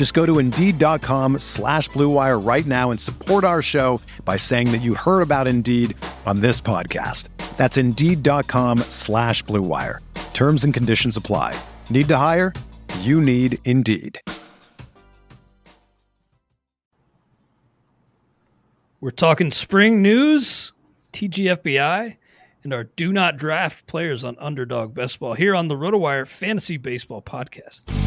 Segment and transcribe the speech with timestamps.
[0.00, 4.78] Just go to Indeed.com slash BlueWire right now and support our show by saying that
[4.78, 7.28] you heard about Indeed on this podcast.
[7.58, 9.98] That's Indeed.com slash BlueWire.
[10.32, 11.54] Terms and conditions apply.
[11.90, 12.54] Need to hire?
[13.00, 14.22] You need Indeed.
[19.02, 20.72] We're talking spring news,
[21.12, 22.16] TGFBI,
[22.64, 26.78] and our do not draft players on Underdog Best Ball here on the RotoWire Fantasy
[26.78, 27.99] Baseball Podcast.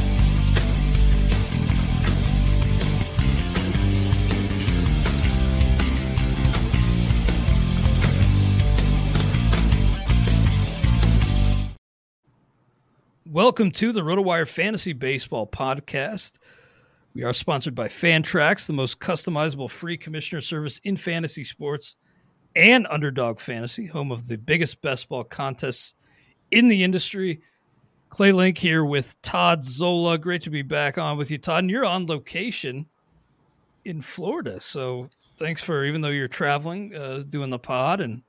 [13.33, 16.33] Welcome to the RotoWire Fantasy Baseball Podcast.
[17.15, 21.95] We are sponsored by Fantrax, the most customizable free commissioner service in fantasy sports,
[22.55, 25.95] and Underdog Fantasy, home of the biggest best ball contests
[26.51, 27.41] in the industry.
[28.09, 30.19] Clay Link here with Todd Zola.
[30.19, 31.63] Great to be back on with you, Todd.
[31.63, 32.85] And you're on location
[33.83, 34.59] in Florida.
[34.59, 37.99] So thanks for, even though you're traveling, uh, doing the pod.
[37.99, 38.21] And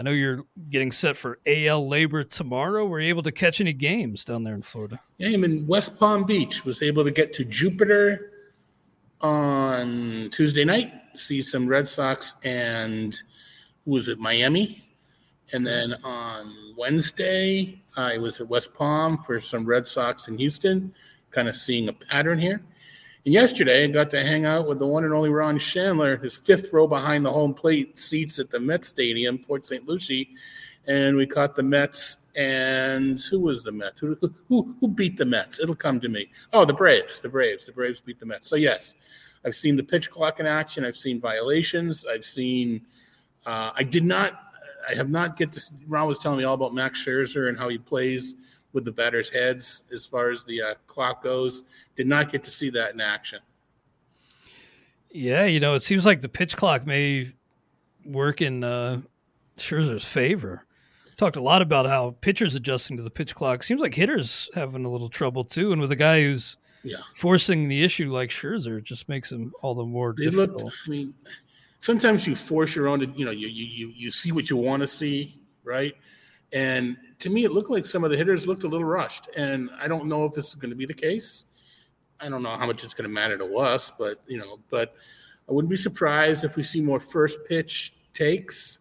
[0.00, 2.86] I know you're getting set for AL LABR tomorrow.
[2.86, 4.98] Were you able to catch any games down there in Florida?
[5.18, 6.64] Yeah, I'm in West Palm Beach.
[6.64, 8.30] Was able to get to Jupiter
[9.20, 13.14] on Tuesday night, see some Red Sox and
[13.84, 14.82] who was it, Miami.
[15.52, 20.94] And then on Wednesday, I was at West Palm for some Red Sox in Houston,
[21.30, 22.62] kind of seeing a pattern here.
[23.24, 26.34] And yesterday, I got to hang out with the one and only Ron Shandler, his
[26.34, 29.86] fifth row behind the home plate seats at the Mets Stadium, Port St.
[29.86, 30.30] Lucie.
[30.86, 32.16] And we caught the Mets.
[32.36, 34.00] And who was the Mets?
[34.00, 34.16] Who,
[34.48, 35.60] who, who beat the Mets?
[35.60, 36.30] It'll come to me.
[36.52, 37.20] Oh, the Braves.
[37.20, 37.66] The Braves.
[37.66, 38.48] The Braves beat the Mets.
[38.48, 38.94] So, yes,
[39.44, 40.84] I've seen the pitch clock in action.
[40.84, 42.06] I've seen violations.
[42.06, 42.86] I've seen,
[43.44, 44.50] uh, I did not
[44.88, 45.62] I have not get to.
[45.88, 49.30] Ron was telling me all about Max Scherzer and how he plays with the batters'
[49.30, 51.64] heads as far as the uh, clock goes.
[51.96, 53.40] Did not get to see that in action.
[55.10, 57.32] Yeah, you know, it seems like the pitch clock may
[58.04, 59.00] work in uh,
[59.56, 60.64] Scherzer's favor.
[61.16, 63.62] Talked a lot about how pitchers adjusting to the pitch clock.
[63.62, 66.98] Seems like hitters having a little trouble too, and with a guy who's yeah.
[67.14, 70.64] forcing the issue like Scherzer, it just makes him all the more They difficult.
[70.64, 70.76] looked.
[70.86, 71.14] I mean,
[71.80, 73.00] sometimes you force your own.
[73.16, 75.94] You know, you you you, you see what you want to see, right?
[76.52, 79.28] And to me, it looked like some of the hitters looked a little rushed.
[79.36, 81.44] And I don't know if this is going to be the case.
[82.20, 84.94] I don't know how much it's going to matter to us, but you know, but
[85.48, 88.78] I wouldn't be surprised if we see more first pitch takes,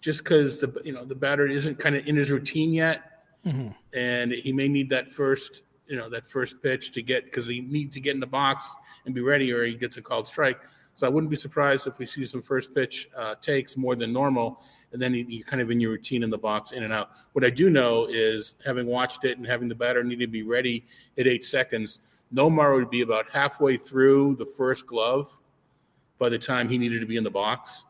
[0.00, 3.74] just because the you know the batter isn't kind of in his routine yet, Mhm.
[3.92, 7.60] and he may need that first you know that first pitch to get because he
[7.60, 8.72] needs to get in the box
[9.04, 10.60] and be ready, or he gets a called strike.
[11.00, 14.12] So I wouldn't be surprised if we see some first pitch uh, takes more than
[14.12, 14.62] normal,
[14.92, 17.12] and then you- you're kind of in your routine in the box, in and out.
[17.32, 20.42] What I do know is, having watched it and having the batter need to be
[20.42, 20.84] ready
[21.16, 25.34] at eight seconds, Nomar would be about halfway through the first glove
[26.18, 27.86] by the time he needed to be in the box.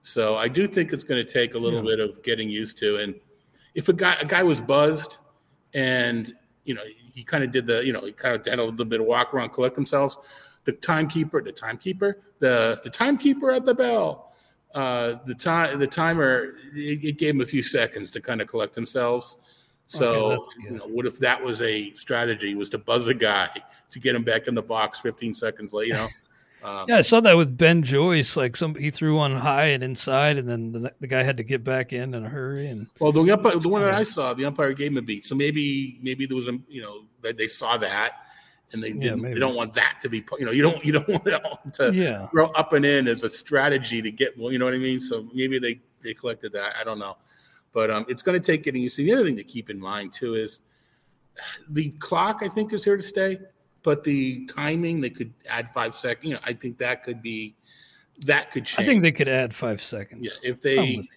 [0.00, 2.96] So I do think it's going to take a little bit of getting used to.
[2.96, 3.20] And
[3.74, 5.18] if a guy a guy was buzzed,
[5.74, 6.34] and
[6.64, 8.86] you know he kind of did the you know he kind of had a little
[8.86, 10.46] bit of walk around, collect themselves.
[10.70, 14.32] The timekeeper, the timekeeper, the the timekeeper at the bell,
[14.74, 18.48] uh, the time the timer, it, it gave him a few seconds to kind of
[18.48, 19.36] collect themselves.
[19.86, 22.54] So Okay, you know, what if that was a strategy?
[22.54, 23.50] Was to buzz a guy
[23.90, 25.88] to get him back in the box 15 seconds late?
[25.88, 26.08] You know.
[26.62, 28.36] Um, Yeah, I saw that with Ben Joyce.
[28.36, 31.42] Like some, he threw one high and inside, and then the, the guy had to
[31.42, 32.66] get back in in a hurry.
[32.66, 35.24] And Well, the umpire, the one that I saw, the umpire gave him a beat.
[35.24, 38.12] So maybe maybe there was a you know that they saw that
[38.72, 39.20] and they didn't.
[39.20, 39.34] maybe.
[39.34, 41.60] they don't want that to be you know you don't you don't want it all
[41.74, 44.52] to yeah, throw up and in as a strategy to get well.
[44.52, 45.00] You know what I mean?
[45.00, 46.74] So maybe they they collected that.
[46.80, 47.16] I don't know,
[47.72, 49.04] but um, it's going to take getting used to.
[49.04, 50.60] The other thing to keep in mind too is
[51.70, 52.40] the clock.
[52.42, 53.38] I think is here to stay,
[53.82, 56.26] but the timing they could add five seconds.
[56.26, 57.56] You know, I think that could be
[58.26, 58.88] that could change.
[58.88, 60.38] I think they could add five seconds.
[60.42, 61.08] Yeah, if they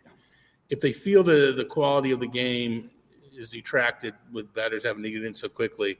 [0.69, 2.89] if they feel the the quality of the game
[3.35, 5.99] is detracted with batters having to get in so quickly,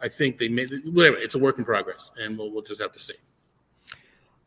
[0.00, 1.16] I think they made whatever.
[1.16, 3.14] It's a work in progress, and we'll we'll just have to see.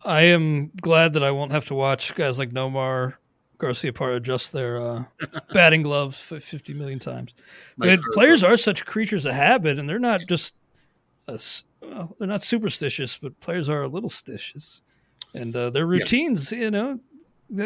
[0.04, 3.16] I am glad that I won't have to watch guys like Nomar
[3.60, 5.04] Garciaparra adjust their uh,
[5.54, 7.34] batting gloves 50 million times.
[7.78, 10.54] But players are such creatures of habit, and they're not just
[11.28, 11.38] uh,
[11.82, 14.82] well, they're not superstitious, but players are a little stitious,
[15.34, 16.60] and uh, their routines, yeah.
[16.60, 17.00] you know,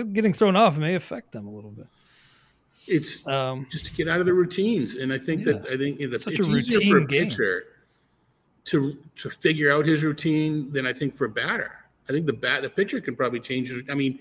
[0.06, 1.88] getting thrown off may affect them a little bit.
[2.88, 5.78] It's um, just to get out of the routines, and I think yeah, that I
[5.78, 7.30] think the, it's easier for a game.
[7.30, 7.66] pitcher
[8.66, 11.72] to to figure out his routine than I think for a batter.
[12.10, 13.69] I think the bat the pitcher can probably change.
[13.69, 14.19] His, I mean,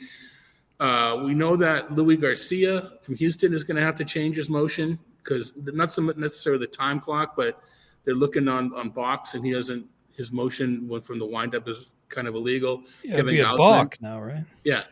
[0.79, 4.51] uh, we know that Luis Garcia from Houston is going to have to change his
[4.51, 7.62] motion because not so necessarily the time clock, but
[8.05, 9.87] they're looking on on box and he doesn't.
[10.17, 12.83] His motion went from the windup is kind of illegal.
[13.03, 14.45] Yeah, Kevin be a balk now, right?
[14.65, 14.83] Yeah,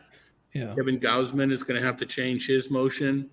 [0.53, 0.73] yeah.
[0.75, 3.29] Kevin Gausman is going to have to change his motion.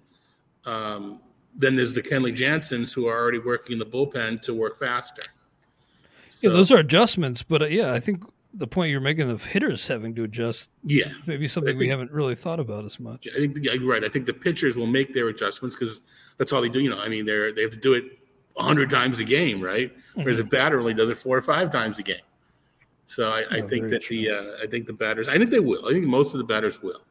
[0.66, 1.20] Um,
[1.54, 5.22] then there's the Kenley Jansens who are already working in the bullpen to work faster.
[6.28, 8.22] So, yeah, those are adjustments, but uh, yeah, I think
[8.52, 12.10] the point you're making of hitters having to adjust, yeah, maybe something think, we haven't
[12.10, 13.26] really thought about as much.
[13.34, 14.04] I think yeah, you're right.
[14.04, 16.02] I think the pitchers will make their adjustments because
[16.36, 16.80] that's all they do.
[16.80, 18.04] You know, I mean, they're they have to do it
[18.58, 19.94] hundred times a game, right?
[19.94, 20.22] Mm-hmm.
[20.22, 22.16] Whereas a batter only does it four or five times a game.
[23.06, 24.16] So I, I think that true.
[24.16, 25.86] the uh, I think the batters, I think they will.
[25.86, 27.02] I think most of the batters will,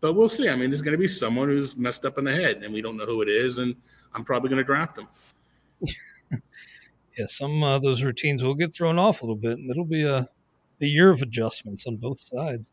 [0.00, 0.48] but we'll see.
[0.48, 2.82] I mean, there's going to be someone who's messed up in the head, and we
[2.82, 3.74] don't know who it is, and
[4.14, 5.08] I'm probably going to draft him.
[7.18, 9.84] yeah, some of uh, those routines will get thrown off a little bit, and it'll
[9.84, 10.28] be a
[10.80, 12.70] a year of adjustments on both sides.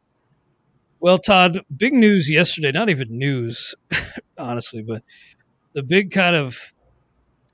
[0.99, 3.75] Well, Todd, big news yesterday, not even news,
[4.37, 5.03] honestly, but
[5.73, 6.73] the big kind of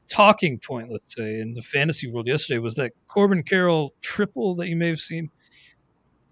[0.08, 4.70] talking point, let's say, in the fantasy world yesterday was that Corbin Carroll triple that
[4.70, 5.30] you may have seen.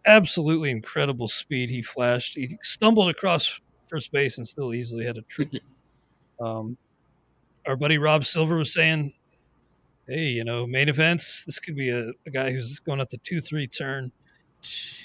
[0.06, 2.36] Absolutely incredible speed he flashed.
[2.36, 5.60] He stumbled across first base and still easily had a triple.
[6.40, 6.78] Um,
[7.68, 9.14] our buddy Rob Silver was saying
[10.12, 13.18] hey, you know, main events, this could be a, a guy who's going at the
[13.20, 14.12] two three turn.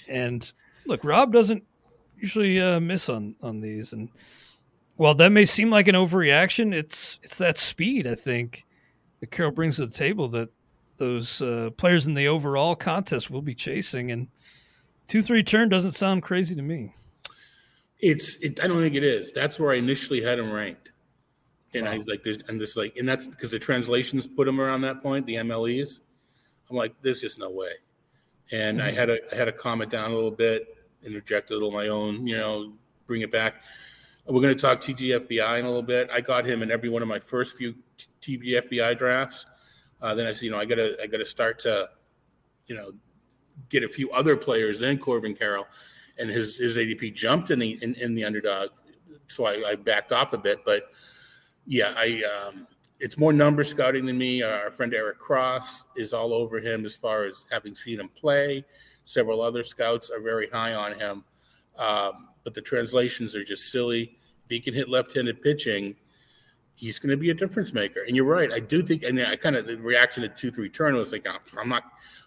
[0.09, 0.51] And
[0.87, 1.65] look, Rob doesn't
[2.19, 4.09] usually uh, miss on on these, and
[4.97, 8.67] while that may seem like an overreaction, it's it's that speed I think
[9.21, 10.49] that Carroll brings to the table that
[10.99, 14.29] those uh, players in the overall contest will be chasing, and
[15.09, 16.93] two three turn doesn't sound crazy to me.
[18.01, 19.33] It's it, I don't think it is.
[19.33, 20.93] That's where I initially had him ranked
[21.77, 21.93] and wow.
[21.93, 24.81] I was like, there's, and this like, and that's because the translations put him around
[24.83, 26.01] that point, the MLEs.
[26.71, 27.73] I'm like, there's just no way.
[28.51, 28.89] And mm-hmm.
[28.89, 31.71] I had a, I had to calm it down a little bit, interject a little
[31.71, 32.73] my own, you know,
[33.07, 33.63] bring it back.
[34.27, 36.09] We're going to talk TGFBI in a little bit.
[36.13, 37.75] I got him in every one of my first few
[38.23, 39.47] TGFBI drafts.
[40.03, 41.89] Uh, then I said, you know, I gotta, I gotta start to,
[42.67, 42.93] you know,
[43.69, 45.67] get a few other players than Corbin Carroll,
[46.19, 48.71] and his his ADP jumped in the in, in the underdog,
[49.27, 50.91] so I, I backed off a bit, but
[51.67, 52.67] yeah, I um,
[53.01, 54.43] it's more number scouting than me.
[54.43, 58.65] Our friend Eric Cross is all over him as far as having seen him play.
[59.05, 61.25] Several other scouts are very high on him,
[61.79, 64.17] um, but the translations are just silly.
[64.45, 65.97] If he can hit left-handed pitching,
[66.75, 68.03] he's going to be a difference maker.
[68.07, 68.53] And you're right.
[68.53, 71.27] I do think, and I kind of the reaction to two three turn was like,
[71.59, 71.85] I'm not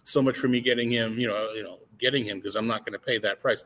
[0.09, 2.85] so much for me getting him, you know, you know, getting him because I'm not
[2.85, 3.63] going to pay that price.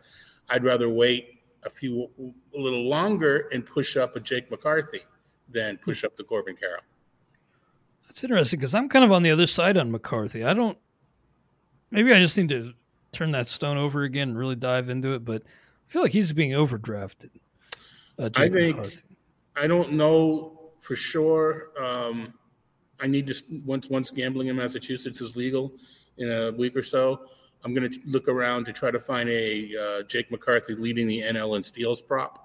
[0.49, 2.09] I'd rather wait a few
[2.55, 5.01] a little longer and push up a Jake McCarthy
[5.49, 6.81] than push up the Corbin Carroll.
[8.07, 10.43] That's interesting because I'm kind of on the other side on McCarthy.
[10.43, 10.77] I don't.
[11.89, 12.73] Maybe I just need to
[13.12, 15.23] turn that stone over again and really dive into it.
[15.23, 17.29] But I feel like he's being overdrafted.
[18.19, 18.77] Uh, I think.
[18.77, 18.97] McCarthy.
[19.55, 21.69] I don't know for sure.
[21.79, 22.38] Um,
[23.00, 23.35] I need to
[23.65, 25.73] once once gambling in Massachusetts is legal
[26.17, 27.22] in a week or so.
[27.63, 31.22] I'm going to look around to try to find a uh, Jake McCarthy leading the
[31.22, 32.43] NL in steals prop.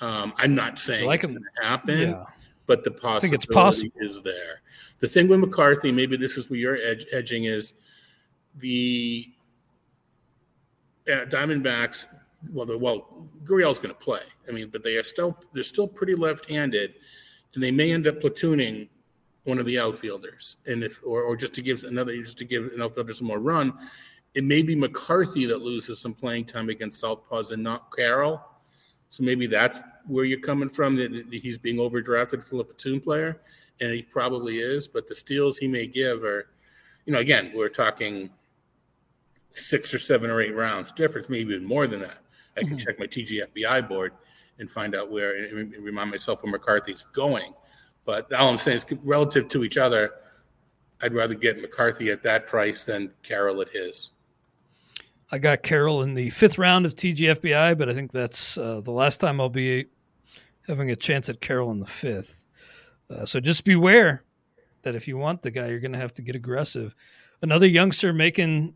[0.00, 2.24] Um, I'm not saying like it's going to happen, yeah.
[2.66, 4.60] but the possibility is there.
[4.98, 6.78] The thing with McCarthy, maybe this is where you're
[7.12, 7.74] edging, is
[8.56, 9.26] the
[11.10, 12.06] uh, Diamondbacks.
[12.52, 14.20] Well, the, well, Gurriel's going to play.
[14.48, 16.94] I mean, but they are still they're still pretty left-handed,
[17.54, 18.88] and they may end up platooning
[19.46, 22.64] one of the outfielders, and if or, or just to give another just to give
[22.74, 23.72] an outfielder some more run,
[24.34, 28.40] it may be McCarthy that loses some playing time against Southpaws and not Carroll
[29.08, 30.96] so maybe that's where you're coming from.
[30.96, 33.40] That he's being overdrafted for a platoon player,
[33.80, 34.88] and he probably is.
[34.88, 36.48] But the steals he may give are,
[37.04, 38.30] you know, again, we're talking
[39.50, 42.18] six or seven or eight rounds difference, maybe even more than that.
[42.56, 42.76] I can mm-hmm.
[42.78, 44.12] check my TGFBI board
[44.58, 47.52] and find out where and remind myself where McCarthy's going.
[48.06, 50.12] But all I'm saying is relative to each other,
[51.02, 54.12] I'd rather get McCarthy at that price than Carroll at his.
[55.30, 58.92] I got Carroll in the fifth round of TGFBI, but I think that's uh, the
[58.92, 59.86] last time I'll be
[60.68, 62.46] having a chance at Carroll in the fifth.
[63.10, 64.22] Uh, so just beware
[64.82, 66.94] that if you want the guy, you're going to have to get aggressive.
[67.42, 68.74] Another youngster making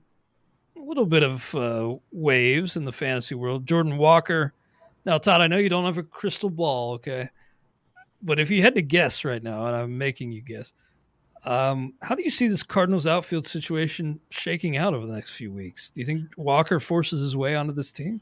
[0.77, 4.53] a little bit of uh, waves in the fantasy world, Jordan Walker.
[5.05, 7.31] Now, Todd, I know you don't have a crystal ball, okay?
[8.23, 10.73] But if you had to guess right now, and I'm making you guess,
[11.45, 15.53] um, how do you see this Cardinals outfield situation shaking out over the next few
[15.53, 15.91] weeks?
[15.91, 18.21] Do you think Walker forces his way onto this team?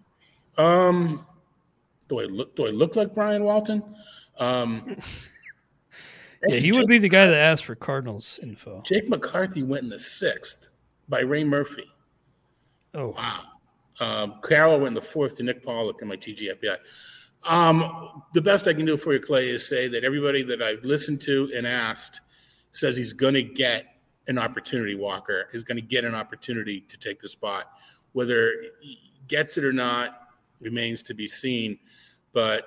[0.56, 1.26] Um,
[2.08, 2.54] do I look?
[2.54, 3.82] Do I look like Brian Walton?
[4.38, 4.96] Um,
[6.48, 8.82] yeah, he would be the guy that asked for Cardinals info.
[8.86, 10.68] Jake McCarthy went in the sixth
[11.08, 11.90] by Ray Murphy.
[12.94, 13.42] Oh wow.
[14.00, 16.76] Um, Carroll went in the fourth to Nick Pollack in my TGFBI.
[17.44, 20.84] Um, the best I can do for you, Clay, is say that everybody that I've
[20.84, 22.20] listened to and asked
[22.72, 23.86] says he's going to get
[24.26, 24.94] an opportunity.
[24.94, 27.72] Walker is going to get an opportunity to take the spot.
[28.12, 30.28] Whether he gets it or not
[30.60, 31.78] remains to be seen,
[32.32, 32.66] but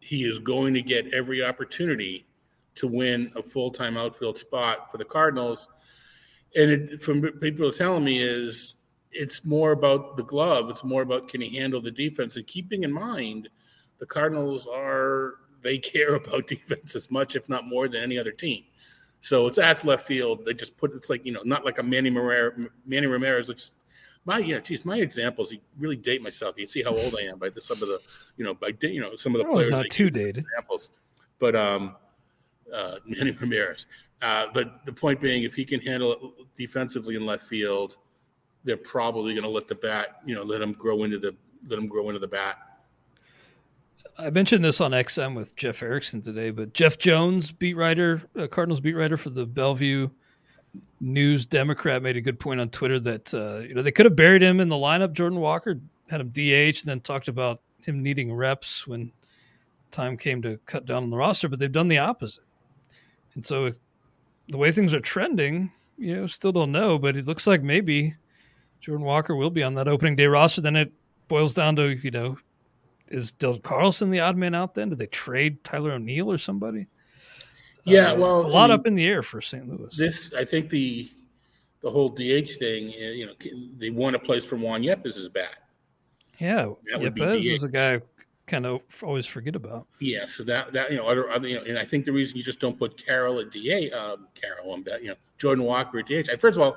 [0.00, 2.26] he is going to get every opportunity
[2.74, 5.68] to win a full-time outfield spot for the Cardinals.
[6.56, 8.74] And it, from people are telling me is
[9.10, 10.70] it's more about the glove.
[10.70, 13.48] It's more about can he handle the defense and keeping in mind
[13.98, 18.32] the Cardinals are they care about defense as much, if not more, than any other
[18.32, 18.64] team.
[19.20, 20.44] So it's that's left field.
[20.44, 23.62] They just put it's like you know not like a Manny Ramirez, Manny Ramirez, which
[23.62, 23.72] is
[24.24, 25.50] my yeah, geez, my examples.
[25.50, 26.56] You really date myself.
[26.56, 28.00] You see how old I am by the, some of the
[28.36, 29.70] you know by you know some of the players.
[29.70, 30.90] Not too dated examples,
[31.38, 31.96] but um,
[32.72, 33.86] uh, Manny Ramirez.
[34.20, 36.18] Uh, but the point being, if he can handle it
[36.56, 37.96] defensively in left field,
[38.64, 41.34] they're probably going to let the bat, you know, let him grow into the
[41.66, 42.58] let him grow into the bat.
[44.20, 48.48] I mentioned this on XM with Jeff Erickson today, but Jeff Jones, beat writer, uh,
[48.48, 50.10] Cardinals beat writer for the Belleville
[51.00, 54.16] News Democrat, made a good point on Twitter that uh, you know they could have
[54.16, 55.12] buried him in the lineup.
[55.12, 55.78] Jordan Walker
[56.10, 59.12] had him DH, and then talked about him needing reps when
[59.92, 62.44] time came to cut down on the roster, but they've done the opposite.
[63.36, 63.70] And so
[64.48, 68.16] the way things are trending, you know, still don't know, but it looks like maybe
[68.80, 70.60] Jordan Walker will be on that opening day roster.
[70.60, 70.92] Then it
[71.28, 72.36] boils down to, you know,
[73.08, 74.90] is Dylan Carlson the odd man out then?
[74.90, 76.86] Did they trade Tyler O'Neill or somebody?
[77.84, 79.68] Yeah, uh, well, a lot up in the air for St.
[79.68, 79.96] Louis.
[79.96, 81.10] This, I think, the
[81.80, 82.88] the whole DH thing.
[82.88, 83.32] Uh, you know,
[83.76, 85.56] they want a place for Juan Yepez' is bad.
[86.38, 88.00] Yeah, Yepez is a guy
[88.46, 89.86] kind of always forget about.
[90.00, 92.36] Yeah, so that that you know, other, other you know, and I think the reason
[92.36, 96.06] you just don't put Carroll at DA, um, Carroll, um, you know, Jordan Walker at
[96.06, 96.28] DH.
[96.40, 96.76] First of all,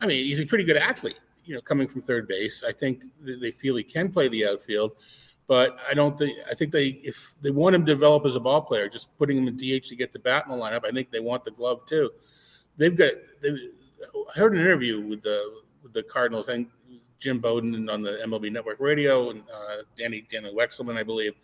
[0.00, 1.18] I mean, he's a pretty good athlete.
[1.44, 4.92] You know, coming from third base, I think they feel he can play the outfield.
[5.52, 8.40] But I don't think I think they if they want him to develop as a
[8.40, 10.86] ball player, just putting him in DH to get the bat in the lineup.
[10.86, 12.10] I think they want the glove too.
[12.78, 13.12] They've got.
[13.42, 13.58] They've,
[14.34, 16.68] I heard an interview with the with the Cardinals and
[17.18, 21.34] Jim Bowden on the MLB Network Radio and uh, Danny Danny Wexelman, I believe,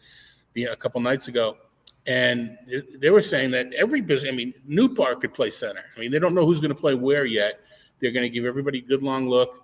[0.56, 1.58] a couple nights ago,
[2.06, 2.56] and
[2.98, 4.32] they were saying that every business.
[4.32, 5.84] I mean, Nootbaar could play center.
[5.94, 7.60] I mean, they don't know who's going to play where yet.
[8.00, 9.62] They're going to give everybody a good long look.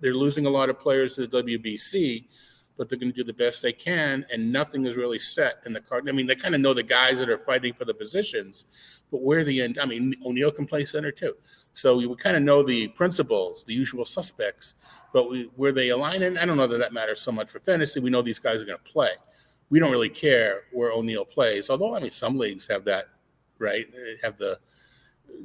[0.00, 2.24] They're losing a lot of players to the WBC
[2.82, 5.72] but they're going to do the best they can, and nothing is really set in
[5.72, 6.08] the card.
[6.08, 9.22] I mean, they kind of know the guys that are fighting for the positions, but
[9.22, 11.34] where the end, I mean, O'Neill can play center too.
[11.74, 14.74] So we kind of know the principles, the usual suspects,
[15.12, 17.60] but we, where they align, and I don't know that that matters so much for
[17.60, 18.00] fantasy.
[18.00, 19.10] We know these guys are going to play.
[19.70, 23.10] We don't really care where O'Neill plays, although I mean, some leagues have that,
[23.60, 23.86] right?
[24.24, 24.58] Have the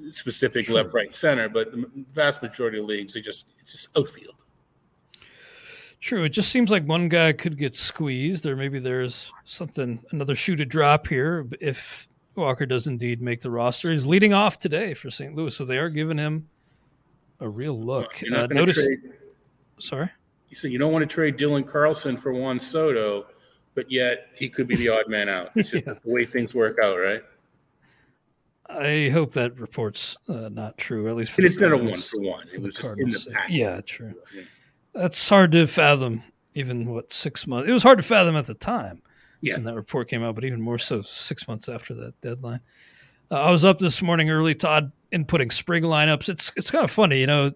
[0.09, 0.73] specific sure.
[0.73, 4.37] left, right, center, but the vast majority of leagues, they just it's just outfield.
[6.07, 6.23] True.
[6.23, 10.55] It just seems like one guy could get squeezed, or maybe there's something, another shoe
[10.55, 13.91] to drop here if Walker does indeed make the roster.
[13.91, 15.35] He's leading off today for St.
[15.35, 16.47] Louis, so they are giving him
[17.41, 18.23] a real look.
[18.33, 18.99] Uh, notice, trade,
[19.79, 20.09] sorry?
[20.47, 23.25] You said you don't want to trade Dylan Carlson for Juan Soto,
[23.75, 25.51] but yet he could be the odd man out.
[25.55, 25.95] It's just yeah.
[26.01, 27.21] the way things work out, right?
[28.69, 31.09] I hope that report's uh, not true.
[31.09, 32.47] At least for it's not a one for one.
[32.53, 33.49] It was just in the past.
[33.49, 34.13] Yeah, true.
[34.33, 34.43] Yeah
[34.97, 36.23] that's hard to fathom.
[36.53, 37.69] Even what six months?
[37.69, 39.01] It was hard to fathom at the time.
[39.41, 39.53] Yeah.
[39.55, 42.59] When that report came out, but even more so six months after that deadline.
[43.29, 46.29] Uh, I was up this morning early, Todd, inputting spring lineups.
[46.29, 47.51] It's it's kind of funny, you know,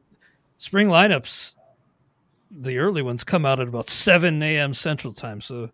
[0.57, 1.55] spring lineups.
[2.51, 4.73] The early ones come out at about seven a.m.
[4.73, 5.71] Central Time, so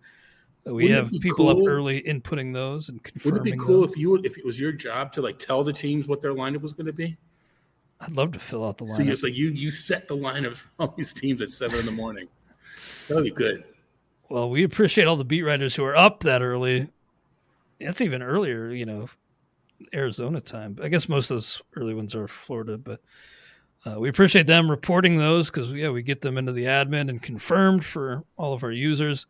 [0.66, 1.64] we Wouldn't have people cool?
[1.64, 3.40] up early inputting those and confirming.
[3.42, 3.90] Would it be cool them.
[3.90, 6.62] if you if it was your job to like tell the teams what their lineup
[6.62, 7.18] was going to be?
[8.00, 9.08] I'd love to fill out the line.
[9.08, 11.92] So, so you you set the line of all these teams at seven in the
[11.92, 12.28] morning.
[13.08, 13.64] That'd be good.
[14.30, 16.90] Well, we appreciate all the beat writers who are up that early.
[17.80, 19.08] That's even earlier, you know,
[19.94, 20.78] Arizona time.
[20.82, 23.00] I guess most of those early ones are Florida, but
[23.86, 27.22] uh, we appreciate them reporting those because yeah, we get them into the admin and
[27.22, 29.28] confirmed for all of our users.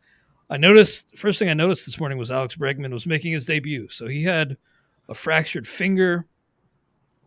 [0.49, 3.89] I noticed first thing I noticed this morning was Alex Bregman was making his debut.
[3.89, 4.57] So he had
[5.09, 6.25] a fractured finger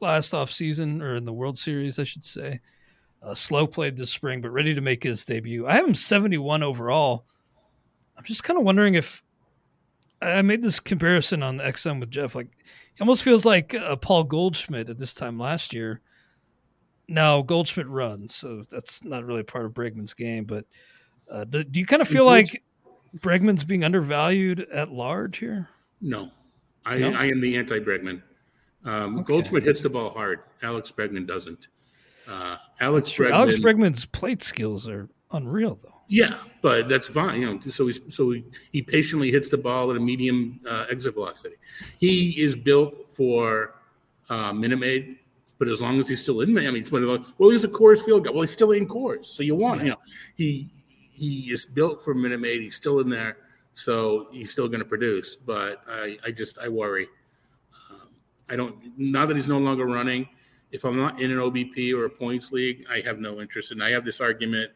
[0.01, 2.61] last off season or in the World Series, I should say.
[3.23, 5.67] Uh, slow played this spring, but ready to make his debut.
[5.67, 7.27] I have him 71 overall.
[8.17, 9.23] I'm just kind of wondering if
[10.23, 12.35] I made this comparison on the XM with Jeff.
[12.35, 16.01] Like, it almost feels like uh, Paul Goldschmidt at this time last year.
[17.09, 20.45] Now Goldschmidt runs, so that's not really part of Bregman's game.
[20.45, 20.65] But
[21.31, 22.63] uh, do, do, you kind of feel like
[23.19, 25.69] Bregman's being undervalued at large here?
[26.01, 26.31] No,
[26.87, 27.13] I, no?
[27.13, 28.23] I am the anti-Bregman.
[28.85, 29.25] Um, okay.
[29.25, 30.41] Goldschmidt hits the ball hard.
[30.63, 31.69] Alex Bregman doesn't.
[32.29, 35.95] Uh, Alex Bregman, Alex Bregman's plate skills are unreal, though.
[36.09, 37.41] Yeah, but that's fine.
[37.41, 40.87] You know, so he's so he, he patiently hits the ball at a medium uh,
[40.91, 41.55] exit velocity.
[41.99, 43.77] He is built for
[44.29, 45.19] uh, Minute Maid,
[45.59, 47.69] but as long as he's still in, I mean, it's one of well, he's a
[47.69, 48.31] Coors field guy.
[48.31, 49.97] Well, he's still in Coors, so you want, you know,
[50.35, 50.69] he
[51.13, 52.61] he is built for Minute Maid.
[52.61, 53.37] He's still in there,
[53.75, 55.37] so he's still going to produce.
[55.37, 57.07] But I, I just I worry.
[58.51, 60.29] I don't now that he's no longer running.
[60.73, 63.73] If I'm not in an OBP or a points league, I have no interest.
[63.73, 64.71] And I have this argument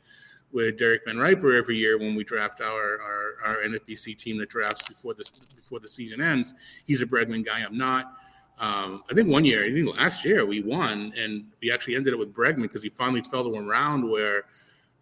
[0.52, 4.88] with Derek VanRiper every year when we draft our, our, our NFBC team that drafts
[4.88, 6.54] before this before the season ends.
[6.86, 7.60] He's a Bregman guy.
[7.60, 8.14] I'm not.
[8.58, 12.14] Um, I think one year, I think last year we won, and we actually ended
[12.14, 14.44] up with Bregman because he finally fell to one round where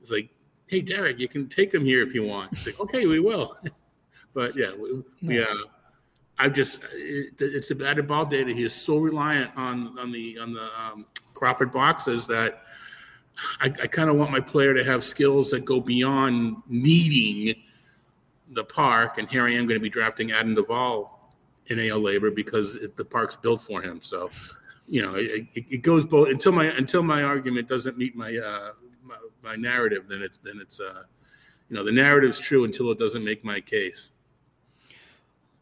[0.00, 0.30] it's like,
[0.66, 3.54] "Hey, Derek, you can take him here if you want." It's like, "Okay, we will."
[4.34, 5.46] but yeah, we, nice.
[5.46, 5.54] uh,
[6.38, 8.52] I just it, it's a bad ball data.
[8.52, 12.62] He is so reliant on on the on the um, Crawford boxes that
[13.60, 17.62] I, I kind of want my player to have skills that go beyond needing
[18.50, 19.18] the park.
[19.18, 21.20] And here I am going to be drafting Adam Duvall
[21.66, 24.00] in AL LABR because it, the park's built for him.
[24.00, 24.30] So,
[24.88, 28.70] you know, it, it, goes both until my until my argument doesn't meet my uh,
[29.02, 30.06] my, my narrative.
[30.08, 31.02] Then it's then it's uh,
[31.68, 34.11] you know, the narrative's true until it doesn't make my case.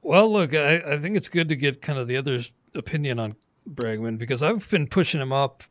[0.02, 2.40] Well, look, I, I think it's good to get kind of the other
[2.74, 3.36] opinion on
[3.68, 5.62] Bregman because I've been pushing him up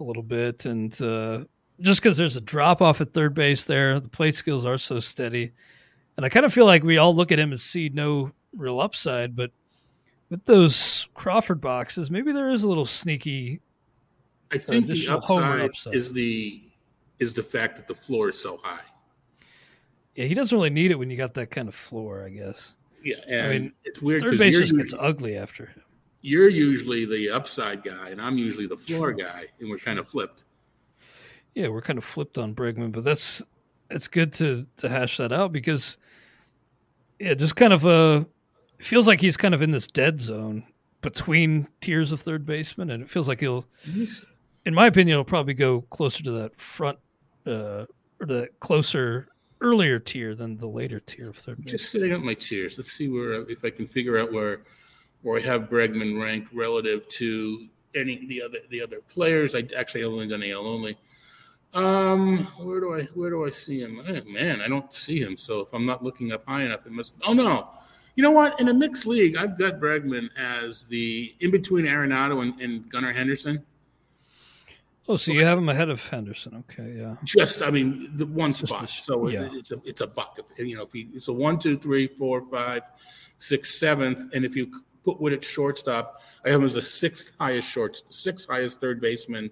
[0.00, 1.44] a little bit, and uh,
[1.80, 5.00] just because there's a drop off at third base there, the play skills are so
[5.00, 5.52] steady,
[6.16, 8.80] and I kind of feel like we all look at him and see no real
[8.80, 9.50] upside, but
[10.30, 13.60] with those Crawford boxes, maybe there is a little sneaky.
[14.50, 16.62] I think the upside, upside is the
[17.18, 18.80] is the fact that the floor is so high.
[20.14, 22.74] Yeah, he doesn't really need it when you got that kind of floor, I guess.
[23.04, 24.22] Yeah, I mean, it's weird.
[24.22, 25.82] Third base just gets ugly after him
[26.22, 30.08] you're usually the upside guy and I'm usually the floor guy, and we're kind of
[30.08, 30.44] flipped.
[31.54, 33.42] Yeah, we're kind of flipped on Bregman, but that's
[33.90, 35.98] it's good to to hash that out because
[37.18, 38.26] yeah, just kind of a
[38.78, 40.64] it feels like he's kind of in this dead zone
[41.02, 43.66] between tiers of third baseman, and it feels like he'll,
[44.64, 46.98] in my opinion, he'll probably go closer to that front
[47.46, 47.84] uh,
[48.20, 49.26] or the closer
[49.62, 51.72] earlier tier than the later tier of third base.
[51.72, 52.76] Just setting up my tiers.
[52.76, 54.60] Let's see where if I can figure out where
[55.24, 59.54] or I have Bregman ranked relative to any the other the other players.
[59.54, 60.98] I actually only done AL only.
[61.74, 64.02] Um, where do I where do I see him?
[64.06, 65.36] Oh, man, I don't see him.
[65.36, 67.14] So if I'm not looking up high enough, it must.
[67.24, 67.68] Oh no,
[68.16, 68.60] you know what?
[68.60, 73.12] In a mixed league, I've got Bregman as the in between Arenado and, and Gunnar
[73.12, 73.64] Henderson.
[75.08, 76.64] Oh, so you have him ahead of Henderson?
[76.70, 77.16] Okay, yeah.
[77.24, 78.88] Just, I mean, the one spot.
[78.88, 79.48] so yeah.
[79.52, 80.38] it's a it's a buck.
[80.38, 82.82] If, you know, if he it's a one, two, three, four, five,
[83.38, 84.70] six, seventh, and if you
[85.04, 86.22] put Wood at shortstop.
[86.44, 89.50] I have him as the sixth highest shorts, sixth highest third baseman.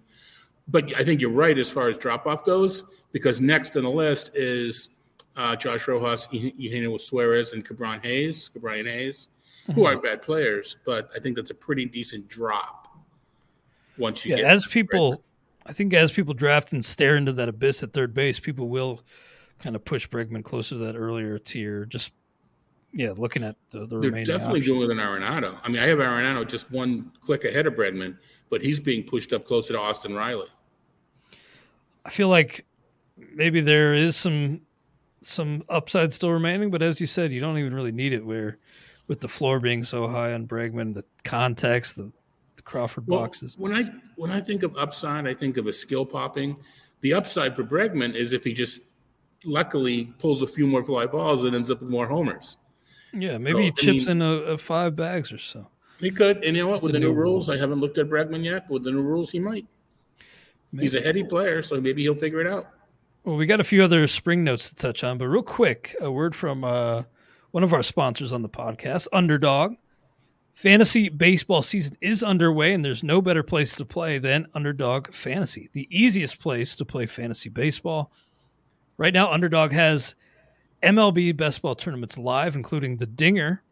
[0.69, 3.91] But I think you're right as far as drop off goes, because next on the
[3.91, 4.91] list is
[5.37, 9.29] uh, Josh Rojas, Eugenio Suarez, and Ke'Bryan Hayes, Ke'Bryan Hayes,
[9.63, 9.73] mm-hmm.
[9.73, 12.87] who aren't bad players, but I think that's a pretty decent drop.
[13.99, 15.23] Once you yeah, get as people,
[15.67, 19.03] I think as people draft and stare into that abyss at third base, people will
[19.59, 22.13] kind of push Bregman closer to that earlier tier, just
[22.93, 25.57] yeah, looking at the, the they're definitely doing with an Arenado.
[25.63, 28.17] I mean, I have Arenado just one click ahead of Bregman,
[28.49, 30.49] but he's being pushed up closer to Austin Riley.
[32.05, 32.67] I feel like
[33.35, 34.63] maybe there is some
[35.23, 38.25] some upside still remaining, but as you said, you don't even really need it.
[38.25, 38.59] Where
[39.07, 42.11] with the floor being so high on Bregman, the context, the,
[42.61, 43.57] the Crawford well, boxes.
[43.57, 43.85] When I
[44.17, 46.59] when I think of upside, I think of a skill popping.
[47.01, 48.83] The upside for Bregman is if he just
[49.45, 52.59] luckily pulls a few more fly balls and ends up with more homers.
[53.15, 55.67] Yeah, maybe so, he chips I mean, in a, a, five bags or so.
[55.99, 56.83] He could, and you know what?
[56.83, 57.57] With the, the new rules, rule.
[57.57, 58.69] I haven't looked at Bregman yet.
[58.69, 59.67] But with the new rules, he might.
[60.73, 60.85] Maybe.
[60.85, 62.69] He's a heady player, so maybe he'll figure it out.
[63.25, 66.11] Well, we got a few other spring notes to touch on, but real quick, a
[66.11, 67.03] word from uh,
[67.51, 69.75] one of our sponsors on the podcast, Underdog.
[70.55, 75.71] Fantasy baseball season is underway, and there's no better place to play than Underdog Fantasy,
[75.73, 78.13] the easiest place to play fantasy baseball.
[78.99, 80.15] Right now, Underdog has
[80.83, 83.63] MLB best ball tournaments live, including the Dinger,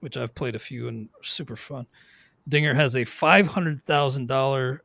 [0.00, 1.86] which I've played a few and super fun.
[2.48, 4.82] Dinger has a five hundred thousand dollar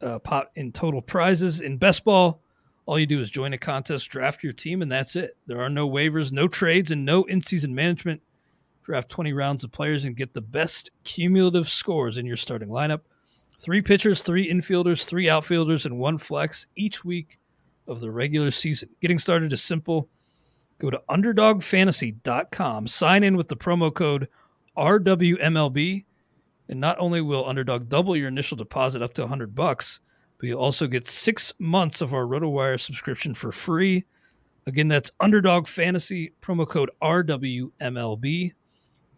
[0.00, 2.40] uh, pot in total prizes in best ball.
[2.86, 5.36] All you do is join a contest, draft your team, and that's it.
[5.46, 8.20] There are no waivers, no trades, and no in-season management.
[8.84, 13.00] Draft 20 rounds of players and get the best cumulative scores in your starting lineup.
[13.58, 17.38] Three pitchers, three infielders, three outfielders, and one flex each week
[17.86, 18.88] of the regular season.
[19.00, 20.08] Getting started is simple.
[20.78, 24.28] Go to underdogfantasy.com, sign in with the promo code
[24.76, 26.04] RWMLB,
[26.68, 30.00] and not only will Underdog double your initial deposit up to 100 bucks,
[30.38, 34.04] but you'll also get six months of our RotoWire subscription for free.
[34.66, 38.52] Again, that's Underdog Fantasy, promo code RWMLB.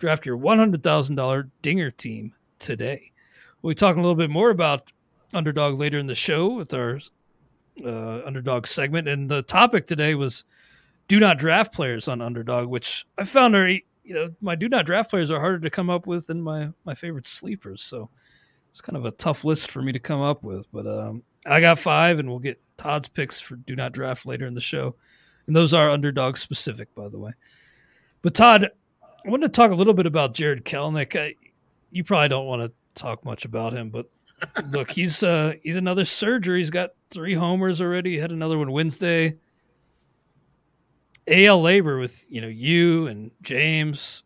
[0.04, 3.10] Draft your $100,000 Dinger team today.
[3.62, 4.92] We'll be talking a little bit more about
[5.32, 7.00] Underdog later in the show with our
[7.82, 9.08] uh, Underdog segment.
[9.08, 10.44] And the topic today was
[11.08, 14.84] do not draft players on Underdog, which I found are, you know, my do not
[14.84, 17.82] draft players are harder to come up with than my, my favorite sleepers.
[17.82, 18.10] So
[18.72, 20.66] it's kind of a tough list for me to come up with.
[20.70, 24.44] But um, I got five, and we'll get Todd's picks for do not draft later
[24.44, 24.96] in the show.
[25.46, 27.32] And those are Underdog specific, by the way.
[28.20, 28.68] But Todd,
[29.24, 31.18] I wanted to talk a little bit about Jarred Kelenic.
[31.18, 31.34] I,
[31.90, 34.10] you probably don't want to talk much about him, but
[34.70, 36.58] look, he's uh, he's another surger.
[36.58, 38.12] He's got three homers already.
[38.12, 39.36] He had another one Wednesday.
[41.26, 44.24] AL LABR with you know you and James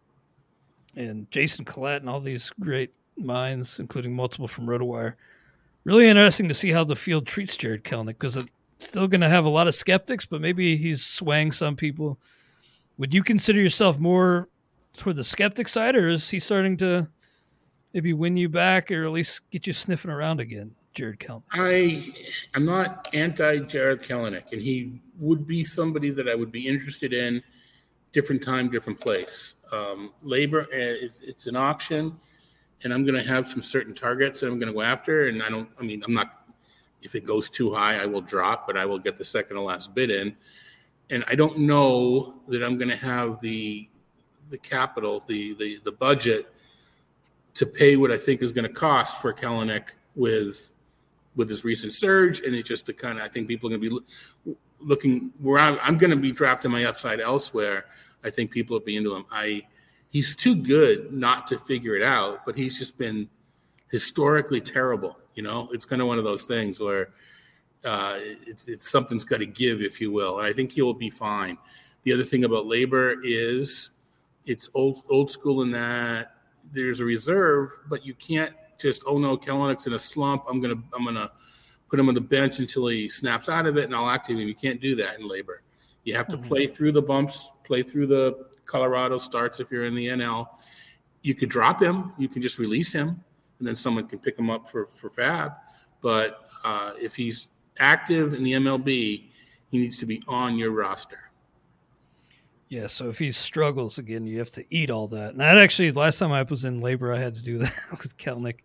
[0.97, 5.15] and Jason Collette and all these great minds, including multiple from RotoWire.
[5.85, 9.29] Really interesting to see how the field treats Jarred Kelenic because it's still going to
[9.29, 12.19] have a lot of skeptics, but maybe he's swaying some people.
[12.97, 14.49] Would you consider yourself more
[14.99, 17.09] toward the skeptic side, or is he starting to
[17.95, 21.45] maybe win you back, or at least get you sniffing around again, Jarred Kelenic?
[21.53, 22.13] I
[22.55, 27.13] am not anti Jarred Kelenic, and he would be somebody that I would be interested
[27.13, 27.43] in.
[28.13, 29.55] Different time, different place.
[29.71, 32.19] Um, LABR, uh, it's an auction,
[32.83, 35.29] and I'm going to have some certain targets that I'm going to go after.
[35.29, 36.45] And I don't, I mean, I'm not.
[37.01, 39.63] If it goes too high, I will drop, but I will get the second to
[39.63, 40.37] last bid in.
[41.11, 43.89] And I don't know that I'm going to have the
[44.51, 46.53] the capital, the the the budget
[47.55, 50.71] to pay what I think is going to cost for Kelenic with
[51.37, 53.91] with this recent surge, and it's just the kind of I think people are going
[53.91, 57.87] to be looking where I'm, I'm going to be drafting my upside elsewhere.
[58.25, 59.25] I think people will be into him.
[59.31, 59.63] I
[60.11, 63.29] he's too good not to figure it out, but he's just been
[63.91, 65.19] historically terrible.
[65.35, 67.11] You know, it's kind of one of those things where
[67.85, 70.95] uh, it's, it's something's got to give, if you will, and I think he will
[70.95, 71.59] be fine.
[72.03, 73.91] The other thing about LABR is
[74.49, 76.33] it's old old school in that
[76.73, 80.45] there's a reserve, but you can't just oh no, Kelenic's in a slump.
[80.49, 81.31] I'm gonna I'm gonna
[81.89, 84.49] put him on the bench until he snaps out of it, and I'll activate him.
[84.49, 85.59] You can't do that in LABR.
[86.05, 86.49] You have to mm-hmm.
[86.49, 90.49] play through the bumps, play through the Colorado starts if you're in the NL.
[91.23, 92.13] You could drop him.
[92.19, 93.23] You can just release him,
[93.59, 95.55] and then someone can pick him up for for FAAB.
[96.01, 99.29] But uh, if he's active in the MLB,
[99.71, 101.28] he needs to be on your roster.
[102.69, 105.31] Yeah, so if he struggles again, you have to eat all that.
[105.31, 108.17] And that actually, last time I was in LABR, I had to do that with
[108.19, 108.57] Kelenic,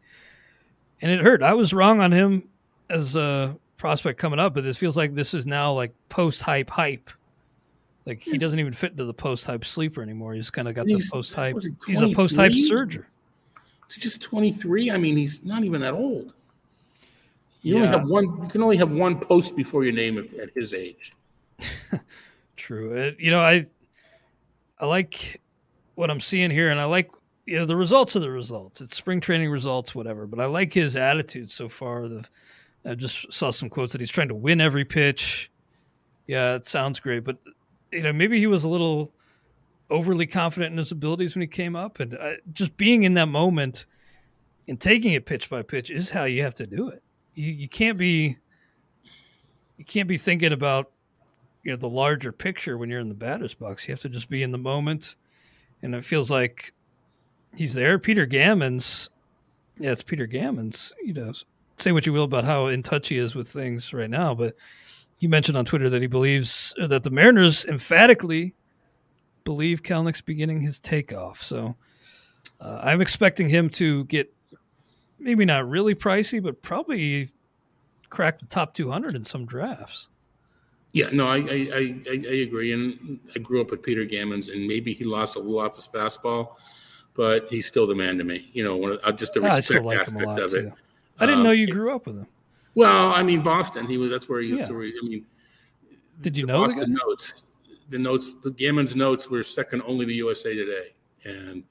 [1.01, 1.41] and it hurt.
[1.41, 2.49] I was wrong on him
[2.89, 6.69] as a prospect coming up, but this feels like this is now like post hype
[6.69, 7.09] hype.
[8.05, 10.33] Like he doesn't even fit into the post hype sleeper anymore.
[10.33, 11.57] He's kind of got he's, the post hype.
[11.87, 13.05] He's a post hype surger.
[13.87, 14.91] He's just twenty three.
[14.91, 16.33] I mean, he's not even that old.
[17.61, 17.85] You yeah.
[17.85, 18.43] only have one.
[18.43, 21.13] You can only have one post before your name at his age.
[22.57, 22.93] True.
[22.93, 23.67] It, you know, I
[24.79, 25.41] I like
[25.95, 27.11] what I'm seeing here, and I like
[27.45, 28.81] you know the results of the results.
[28.81, 30.25] It's spring training results, whatever.
[30.25, 32.07] But I like his attitude so far.
[32.07, 32.25] The
[32.85, 35.51] I just saw some quotes that he's trying to win every pitch.
[36.27, 37.37] Yeah, it sounds great, but
[37.91, 39.11] you know maybe he was a little
[39.89, 43.27] overly confident in his abilities when he came up, and uh, just being in that
[43.27, 43.85] moment
[44.67, 47.03] and taking it pitch by pitch is how you have to do it.
[47.35, 48.37] You you can't be
[49.77, 50.91] you can't be thinking about
[51.63, 53.87] you know the larger picture when you're in the batter's box.
[53.87, 55.15] You have to just be in the moment,
[55.81, 56.73] and it feels like
[57.55, 57.97] he's there.
[57.97, 59.09] Peter Gammons,
[59.77, 60.91] yeah, it's Peter Gammons.
[61.03, 61.33] You know,
[61.77, 64.55] say what you will about how in touch he is with things right now, but
[65.17, 68.55] he mentioned on Twitter that he believes that the Mariners emphatically
[69.45, 71.41] believe Kelenic's beginning his takeoff.
[71.41, 71.75] So
[72.59, 74.33] uh, I'm expecting him to get
[75.19, 77.31] maybe not really pricey, but probably
[78.09, 80.09] crack the top 200 in some drafts.
[80.93, 82.71] Yeah, no, I, I, I, I agree.
[82.71, 85.87] And I grew up with Peter Gammons, and maybe he lost a little off his
[85.87, 86.55] fastball,
[87.15, 88.49] but he's still the man to me.
[88.53, 90.57] You know, one of, just the respect yeah, like aspect of too.
[90.57, 90.73] it.
[91.19, 92.27] I didn't um, know you grew up with him.
[92.75, 93.87] Well, I mean, Boston.
[93.87, 94.11] He was.
[94.11, 94.55] That's where he.
[94.55, 94.69] Yeah.
[94.69, 95.25] Where he I mean,
[96.21, 97.43] did you know Boston notes?
[97.89, 100.93] the notes, the Gammons' notes were second only to USA Today,
[101.25, 101.63] and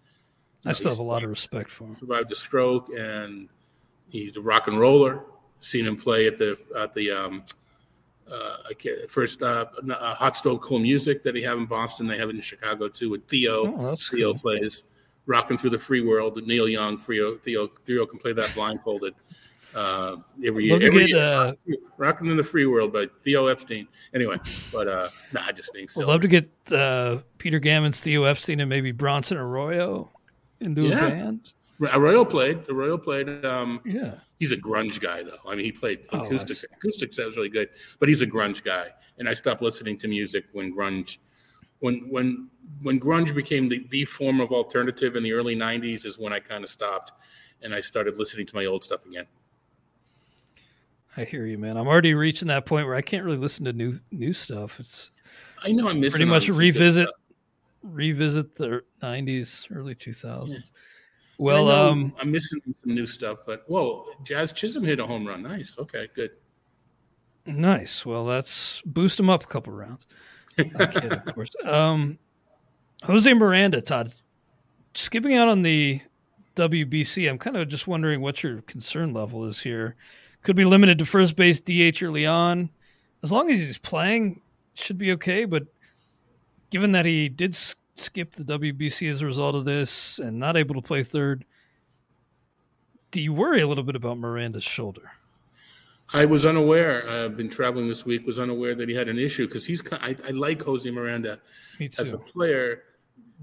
[0.64, 1.94] I still have a lot of respect for him.
[1.94, 3.48] Survived a stroke, and
[4.08, 5.24] he's a rock and roller.
[5.61, 7.44] Seen him play at the at the um,
[8.33, 8.57] uh,
[9.09, 12.07] first uh, Hot Stove Cool Music that he have in Boston.
[12.07, 13.75] They have it in Chicago too with Theo.
[13.77, 14.40] Oh, Theo cool.
[14.40, 14.85] plays
[15.27, 16.40] rocking through the free world.
[16.47, 19.14] Neil Young, Theo, Theo, Theo can play that blindfolded
[19.75, 20.75] uh, every year.
[20.77, 21.18] Every get, year.
[21.23, 21.53] Uh,
[21.97, 23.87] rocking in the free world by Theo Epstein.
[24.14, 24.38] Anyway,
[24.73, 26.05] but uh, nah, just being silly.
[26.05, 30.11] I'd love to get uh, Peter Gammons Theo Epstein and maybe Bronson Arroyo
[30.61, 31.07] into Yeah.
[31.07, 31.53] a band.
[31.92, 32.68] Arroyo played.
[32.68, 33.45] Arroyo played.
[33.45, 34.14] Um, Yeah.
[34.42, 35.38] He's a grunge guy though.
[35.46, 36.68] I mean, he played Oh, acoustic.
[36.72, 37.68] Acoustic sounds really good,
[38.00, 38.88] but he's a grunge guy.
[39.18, 41.18] And I stopped listening to music when grunge,
[41.78, 42.50] when when
[42.83, 46.40] when grunge became the, the form of alternative in the early '90s is when I
[46.40, 47.12] kind of stopped,
[47.62, 49.28] and I started listening to my old stuff again.
[51.16, 51.76] I hear you, man.
[51.76, 54.81] I'm already reaching that point where I can't really listen to new new stuff.
[54.81, 55.12] It's
[55.62, 57.09] I know I'm missing pretty much on a some good revisit
[57.85, 60.48] revisit the 90s, early 2000s.
[60.48, 60.59] Yeah.
[61.42, 65.42] Well, um, I'm missing some new stuff, but whoa, Jazz Chisholm hit a home run.
[65.42, 65.76] Nice.
[65.76, 66.31] Okay, good.
[67.46, 68.07] nice.
[68.07, 70.07] Well, that's boost him up a couple rounds.
[70.57, 70.72] Kid,
[71.12, 71.50] of course.
[71.64, 72.20] Um,
[73.02, 74.12] Jose Miranda, Todd,
[74.94, 76.00] skipping out on the
[76.55, 77.28] WBC.
[77.28, 79.96] I'm kind of just wondering what your concern level is here.
[80.44, 82.70] Could be limited to first base, DH early on.
[83.24, 84.42] As long as he's playing,
[84.74, 85.44] should be okay.
[85.44, 85.64] But
[86.70, 87.57] given that he did
[87.96, 91.44] skip the WBC as a result of this and not able to play third,
[93.11, 95.11] do you worry a little bit about Miranda's shoulder?
[96.14, 97.09] I was unaware.
[97.09, 98.26] I've been traveling this week.
[98.26, 99.83] Was unaware that he had an issue because he's.
[99.92, 101.38] I, I like Jose Miranda
[101.98, 102.83] as a player,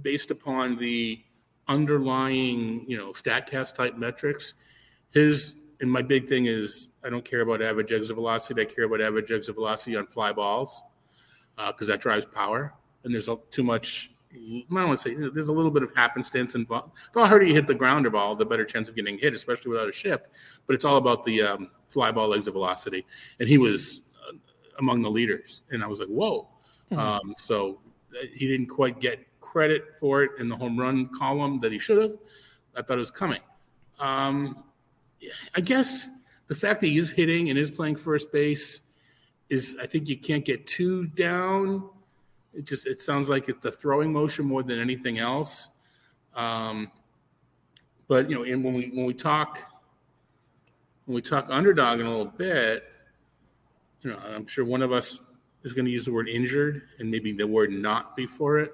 [0.04, 1.20] based upon the
[1.68, 4.54] underlying, you know, Statcast type metrics.
[5.12, 8.62] His and my big thing is I don't care about average exit velocity.
[8.62, 10.84] I care about average exit velocity on fly balls
[11.58, 12.74] uh, because that drives power.
[13.04, 14.12] And there's too much.
[14.32, 16.98] I don't want to say there's a little bit of happenstance involved.
[17.14, 19.90] The harder you hit the grounder ball, the better chance of getting hit, especially without
[19.90, 20.28] a shift.
[20.68, 23.06] But it's all about the um, fly ball exit velocity.
[23.40, 24.38] And he was uh,
[24.78, 26.48] among the leaders, and I was like, whoa.
[26.92, 27.80] Um, so
[28.14, 31.80] uh, he didn't quite get credit for it in the home run column that he
[31.80, 32.18] should have.
[32.76, 33.42] I thought it was coming.
[34.00, 34.64] Um,
[35.56, 36.08] I guess
[36.48, 38.82] the fact that he is hitting and is playing first base
[39.50, 41.90] is, I think you can't get too down.
[42.54, 45.70] It just it sounds like it's the throwing motion more than anything else.
[46.36, 46.92] Um,
[48.08, 49.60] but you know, and when we when we talk
[51.06, 52.92] when we talk underdog in a little bit,
[54.02, 55.20] you know, I'm sure one of us
[55.64, 58.72] is going to use the word injured and maybe the word not before it.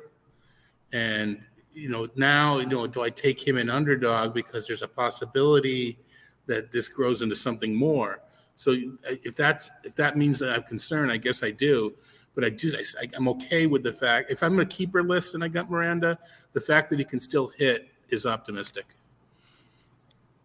[0.93, 1.41] And
[1.73, 5.99] you know, now you know, do I take him an underdog because there's a possibility
[6.45, 8.21] that this grows into something more?
[8.55, 11.93] So if that's if that means that I'm concerned, I guess I do.
[12.35, 15.43] But I just I, I'm okay with the fact if I'm a keeper list and
[15.43, 16.19] I got Miranda,
[16.53, 18.85] the fact that he can still hit is optimistic.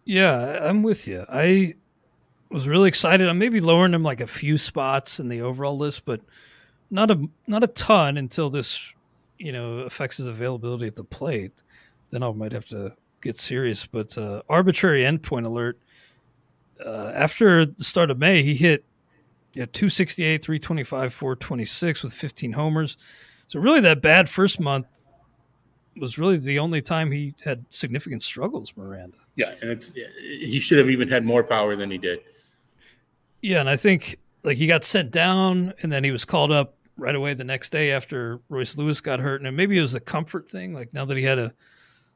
[0.05, 1.25] Yeah, I'm with you.
[1.29, 1.75] I
[2.51, 3.29] was really excited.
[3.29, 6.21] I'm maybe lowering him like a few spots in the overall list, but
[6.91, 8.93] not a not a ton until this,
[9.39, 11.63] you know, affects his availability at the plate.
[12.11, 13.87] Then I might have to get serious.
[13.87, 15.79] But uh, arbitrary endpoint alert.
[16.85, 18.85] Uh, after the start of May, he hit
[19.57, 22.97] know, 268, 325, 426 with 15 homers.
[23.47, 24.87] So really, that bad first month
[25.97, 28.73] was really the only time he had significant struggles.
[28.77, 29.17] Miranda.
[29.37, 32.21] Yeah, and it's he should have even had more power than he did.
[33.43, 36.77] Yeah, and I think like he got sent down, and then he was called up
[36.97, 40.01] right away the next day after Royce Lewis got hurt, and maybe it was a
[40.01, 40.75] comfort thing.
[40.75, 41.53] Like now that he had a,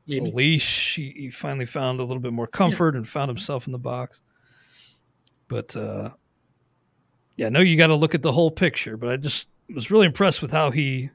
[0.09, 3.73] a leash, he, he finally found a little bit more comfort and found himself in
[3.73, 4.21] the box.
[5.49, 6.11] But uh,
[7.37, 8.97] yeah, no, you got to look at the whole picture.
[8.97, 11.11] But I just was really impressed with how he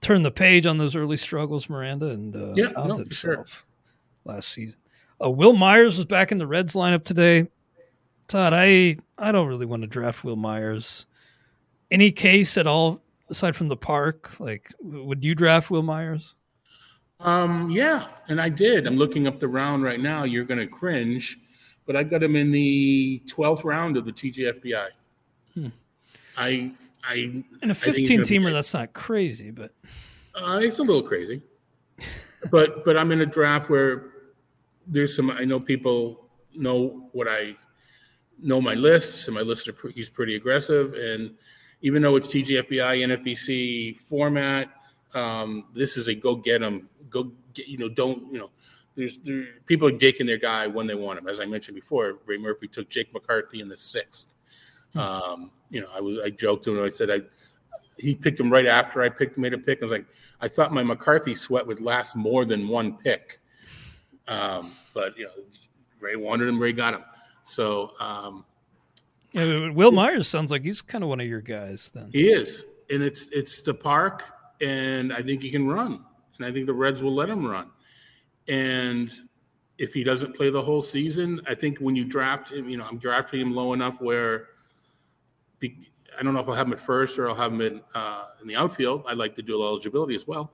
[0.00, 4.34] turned the page on those early struggles, Miranda, and uh, Yeah, found no, himself sure.
[4.34, 4.78] last season.
[5.22, 7.48] Uh, Wil Myers was back in the Reds lineup today.
[8.28, 11.06] Todd, I I don't really want to draft Wil Myers.
[11.90, 14.38] Any case at all aside from the park?
[14.38, 16.34] Like, would you draft Wil Myers?
[17.20, 18.86] Um, yeah, and I did.
[18.86, 20.22] I'm looking up the round right now.
[20.22, 21.38] You're going to cringe,
[21.84, 24.86] but I got him in the 12th round of the TGFBI.
[26.38, 26.44] Hmm.
[26.44, 26.72] I,
[27.04, 27.14] I,
[27.62, 29.72] a think he's 15 gonna be teamer, that's not crazy, but
[30.34, 31.42] Uh, it's a little crazy,
[32.50, 34.10] but but I'm in a draft where
[34.86, 35.30] there's some.
[35.30, 37.56] I know people know what I
[38.40, 40.94] know my lists, and my lists are pre- he's pretty aggressive.
[40.94, 41.34] And
[41.82, 44.68] even though it's TGFBI NFBC format,
[45.14, 46.88] um, this is a go get him.
[47.10, 48.50] Go get you know don't you know.
[48.94, 51.28] There's there, people are taking their guy when they want him.
[51.28, 54.34] As I mentioned before, Ray Murphy took Jake McCarthy in the sixth.
[54.94, 56.84] Um, you know, I was I joked to him.
[56.84, 57.20] I said I
[57.98, 59.82] he picked him right after I picked made a pick.
[59.82, 60.06] I was like,
[60.40, 63.40] I thought my McCarthy sweat would last more than one pick,
[64.28, 65.32] um, but you know,
[66.00, 67.04] Ray wanted him, Ray got him.
[67.44, 68.44] So um,
[69.32, 71.90] yeah, Wil Myers sounds like he's kind of one of your guys.
[71.94, 74.24] Then he is, and it's it's the park,
[74.60, 76.04] and I think he can run,
[76.36, 77.70] and I think the Reds will let him run,
[78.46, 79.10] and
[79.78, 82.84] if he doesn't play the whole season, I think when you draft him, you know,
[82.84, 84.48] I'm drafting him low enough where
[85.62, 88.24] I don't know if I'll have him at first or I'll have him in, uh,
[88.42, 89.04] in the outfield.
[89.06, 90.52] I like the dual eligibility as well.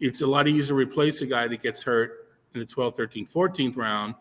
[0.00, 3.32] It's a lot easier to replace a guy that gets hurt in the 12th, 13th,
[3.32, 4.14] 14th round.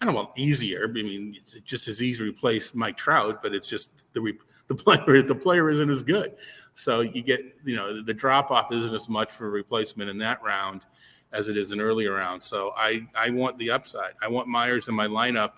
[0.00, 0.84] I don't know about easier.
[0.88, 4.32] I mean, it's just as easy to replace Mike Trout, but it's just the
[4.66, 6.34] the player the player isn't as good.
[6.74, 10.42] So you get you know the drop off isn't as much for replacement in that
[10.42, 10.84] round
[11.32, 12.44] as it is in earlier rounds.
[12.44, 14.12] So I I want the upside.
[14.20, 15.52] I want Myers in my lineup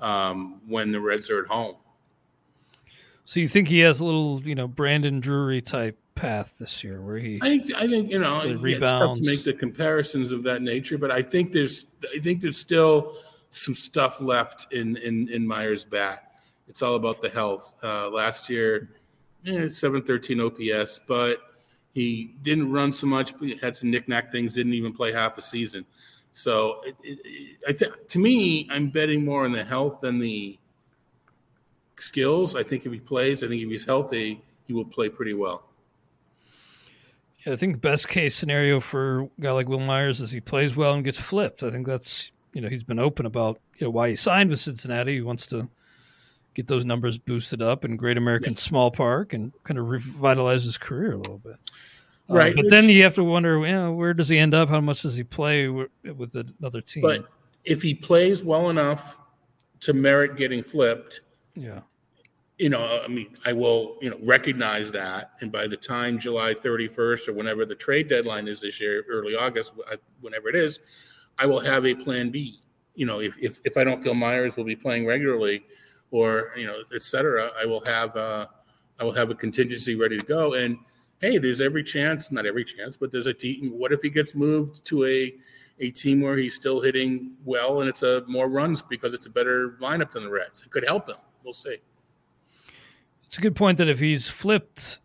[0.00, 1.76] um, when the Reds are at home.
[3.24, 7.00] So you think he has a little, you know, Brandon Drury type path this year,
[7.00, 7.38] where he?
[7.40, 10.98] I think, I think you know, it's tough to make the comparisons of that nature,
[10.98, 13.14] but I think there's, I think there's still
[13.50, 16.32] some stuff left in in in Myers' bat.
[16.68, 17.74] It's all about the health.
[17.82, 18.90] Uh, last year,
[19.46, 21.38] eh, seven thirteen OPS, but
[21.92, 23.32] he didn't run so much.
[23.38, 24.52] But he had some knickknack things.
[24.52, 25.84] Didn't even play half a season.
[26.34, 30.58] So, it, it, I think to me, I'm betting more on the health than the
[32.02, 32.56] skills.
[32.56, 35.64] I think if he plays, I think if he's healthy, he will play pretty well.
[37.46, 40.76] Yeah, I think best case scenario for a guy like Wil Myers is he plays
[40.76, 41.62] well and gets flipped.
[41.62, 44.60] I think that's you know he's been open about you know why he signed with
[44.60, 45.14] Cincinnati.
[45.14, 45.68] He wants to
[46.54, 50.78] get those numbers boosted up in Great American Small Park and kind of revitalize his
[50.78, 51.56] career a little bit.
[52.30, 54.38] Uh, right, uh, but which, then you have to wonder, you know, where does he
[54.38, 54.68] end up?
[54.68, 57.02] How much does he play with, with another team?
[57.02, 57.26] But
[57.64, 59.18] if he plays well enough
[59.80, 61.20] to merit getting flipped,
[61.54, 61.80] yeah,
[62.62, 65.32] you know, I mean, I will, you know, recognize that.
[65.40, 69.34] And by the time July 31st or whenever the trade deadline is this year, early
[69.34, 69.74] August,
[70.20, 70.78] whenever it is,
[71.40, 72.60] I will have a plan B.
[72.94, 75.64] You know, if, if, if I don't feel Myers will be playing regularly
[76.12, 78.46] or, you know, et cetera, I will have, uh,
[79.00, 80.54] I will have a contingency ready to go.
[80.54, 80.78] And
[81.20, 83.72] hey, there's every chance, not every chance, but there's a team.
[83.76, 85.34] What if he gets moved to a,
[85.80, 89.30] a team where he's still hitting well and it's a more runs because it's a
[89.30, 90.62] better lineup than the Reds?
[90.62, 91.16] It could help him.
[91.42, 91.78] We'll see.
[93.32, 94.98] It's a good point that if he's flipped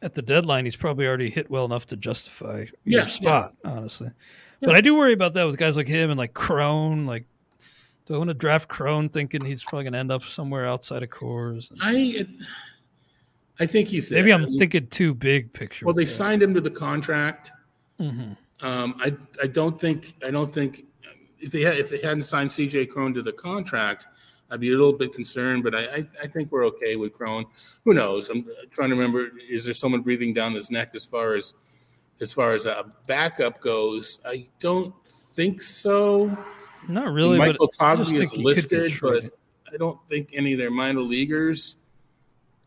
[0.00, 3.70] at the deadline, he's probably already hit well enough to justify yeah, your spot, yeah.
[3.72, 4.06] honestly.
[4.06, 4.68] Yeah.
[4.68, 7.04] But I do worry about that with guys like him and like Cron.
[7.04, 7.26] Like,
[8.06, 11.02] do I want to draft Cron thinking he's probably going to end up somewhere outside
[11.02, 11.70] of Coors?
[11.82, 12.26] I,
[13.60, 14.22] I think he's there.
[14.22, 15.84] maybe I'm thinking too big picture.
[15.84, 17.52] Well, they signed him to the contract.
[18.00, 18.32] Mm-hmm.
[18.66, 20.86] Um, I I don't think I don't think
[21.38, 22.86] if they had, if they hadn't signed C.J.
[22.86, 24.06] Cron to the contract,
[24.50, 27.46] I'd be a little bit concerned, but I, I, I think we're okay with Cron.
[27.84, 28.28] Who knows?
[28.28, 29.30] I'm trying to remember.
[29.48, 31.54] Is there someone breathing down his neck as far as
[32.20, 34.18] as far as a backup goes?
[34.24, 36.36] I don't think so.
[36.88, 37.38] Not really.
[37.38, 39.24] Michael Toglia is listed, but
[39.72, 41.76] I don't think any of their minor leaguers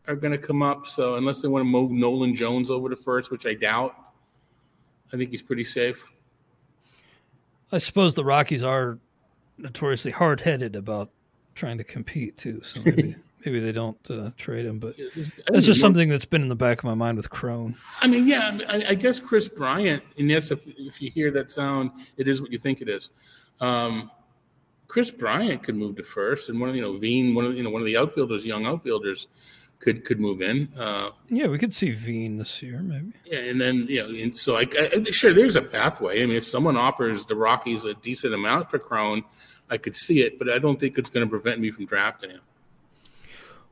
[0.08, 0.86] are going to come up.
[0.86, 3.94] So unless they want to move Nolan Jones over to first, which I doubt,
[5.12, 6.06] I think he's pretty safe.
[7.70, 8.98] I suppose the Rockies are
[9.58, 11.10] notoriously hard headed about
[11.58, 12.62] trying to compete too.
[12.62, 14.96] So maybe maybe they don't uh, trade him, but
[15.46, 17.76] that's just something that's been in the back of my mind with Cron.
[18.00, 21.50] I mean, yeah, I, I guess Kris Bryant, and yes, if, if you hear that
[21.50, 23.10] sound, it is what you think it is.
[23.60, 24.10] Um,
[24.86, 27.62] Kris Bryant could move to first, and one of you know Veen, one of you
[27.62, 29.28] know one of the outfielders, young outfielders,
[29.80, 30.68] could could move in.
[30.78, 33.12] Uh, yeah, we could see Veen this year, maybe.
[33.24, 36.22] Yeah, and then you know, and so I, I, sure there's a pathway.
[36.22, 39.24] I mean, if someone offers the Rockies a decent amount for Cron,
[39.70, 42.30] I could see it, but I don't think it's going to prevent me from drafting
[42.30, 42.40] him.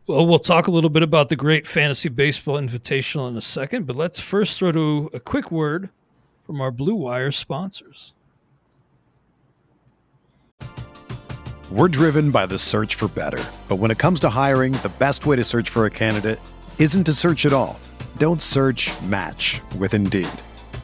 [0.07, 3.87] Well, we'll talk a little bit about the great fantasy baseball invitational in a second,
[3.87, 5.89] but let's first throw to a quick word
[6.45, 8.13] from our Blue Wire sponsors.
[11.73, 13.43] We're driven by the search for better.
[13.67, 16.39] But when it comes to hiring, the best way to search for a candidate
[16.79, 17.81] isn't to search at all.
[18.19, 20.29] Don't search match with Indeed.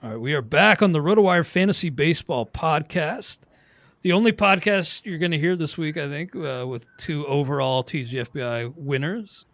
[0.00, 3.40] All right, we are back on the RotoWire Fantasy Baseball podcast.
[4.02, 7.82] The only podcast you're going to hear this week, I think, uh, with two overall
[7.82, 9.44] TGFBI winners.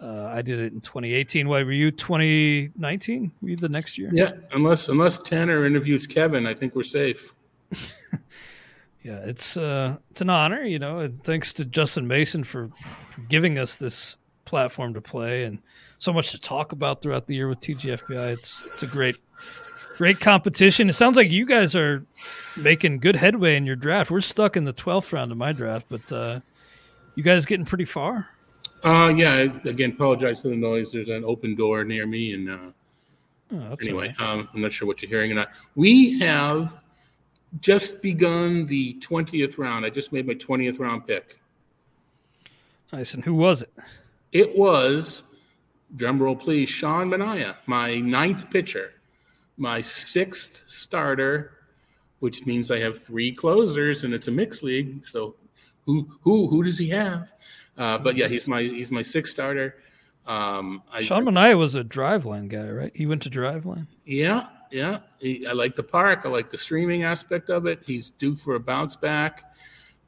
[0.00, 1.50] Uh, I did it in 2018.
[1.50, 3.32] Why were you 2019?
[3.42, 4.10] Were you the next year?
[4.14, 7.34] Yeah, unless unless Tanner interviews Kevin, I think we're safe.
[9.02, 11.00] yeah, it's uh, it's an honor, you know.
[11.00, 12.70] And thanks to Justin Mason for,
[13.10, 15.58] for giving us this platform to play and
[16.02, 18.32] so much to talk about throughout the year with TGFBI.
[18.32, 19.16] It's it's a great
[19.96, 20.88] great competition.
[20.88, 22.04] It sounds like you guys are
[22.56, 24.10] making good headway in your draft.
[24.10, 26.40] We're stuck in the 12th round of my draft, but uh,
[27.14, 28.28] you guys getting pretty far.
[28.82, 29.46] Uh, yeah.
[29.64, 30.90] Again, apologize for the noise.
[30.90, 32.58] There's an open door near me, and uh,
[33.52, 34.28] oh, anyway, right.
[34.28, 35.50] um, I'm not sure what you're hearing or not.
[35.76, 36.80] We have
[37.60, 39.86] just begun the 20th round.
[39.86, 41.38] I just made my 20th round pick.
[42.92, 43.14] Nice.
[43.14, 43.70] And who was it?
[44.32, 45.22] It was,
[45.94, 48.92] drumroll please, Sean Manaea, my ninth pitcher,
[49.56, 51.52] my sixth starter,
[52.20, 55.04] which means I have three closers, and it's a mixed league.
[55.04, 55.36] So,
[55.84, 57.32] who who who does he have?
[57.76, 59.76] Uh, but yeah, he's my he's my sixth starter.
[60.26, 62.92] Um, I, Sean Manaea was a driveline guy, right?
[62.94, 63.88] He went to driveline.
[64.04, 64.98] Yeah, yeah.
[65.18, 66.22] He, I like the park.
[66.24, 67.80] I like the streaming aspect of it.
[67.84, 69.52] He's due for a bounce back.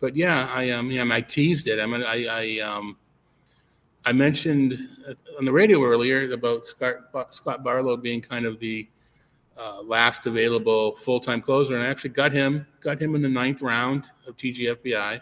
[0.00, 1.80] But yeah, I um yeah, I teased it.
[1.80, 2.98] I mean, I I um
[4.06, 4.78] I mentioned
[5.38, 6.96] on the radio earlier about Scott,
[7.30, 8.86] Scott Barlow being kind of the
[9.58, 13.28] uh, last available full time closer, and I actually got him got him in the
[13.28, 15.20] ninth round of TGFBI.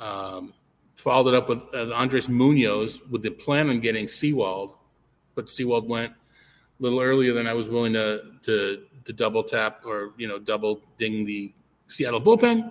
[0.00, 0.54] Um,
[0.94, 4.74] followed it up with uh, Andres Munoz with the plan on getting Sewald,
[5.34, 9.82] but Sewald went a little earlier than I was willing to to to double tap
[9.84, 11.52] or you know double ding the
[11.88, 12.70] Seattle bullpen.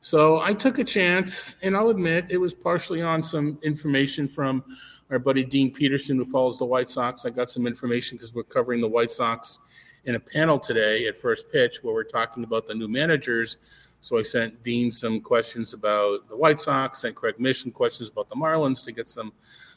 [0.00, 4.64] So I took a chance, and I'll admit it was partially on some information from
[5.10, 7.24] our buddy Dean Peterson, who follows the White Sox.
[7.24, 9.58] I got some information because we're covering the White Sox
[10.04, 13.56] in a panel today at first pitch where we're talking about the new managers.
[14.00, 18.28] So I sent Dean some questions about the White Sox, sent Craig Mish questions about
[18.28, 19.32] the Marlins to get some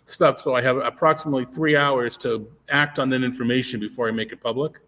[0.06, 0.40] stuff.
[0.40, 4.42] So I have approximately three hours to act on that information before I make it
[4.42, 4.80] public.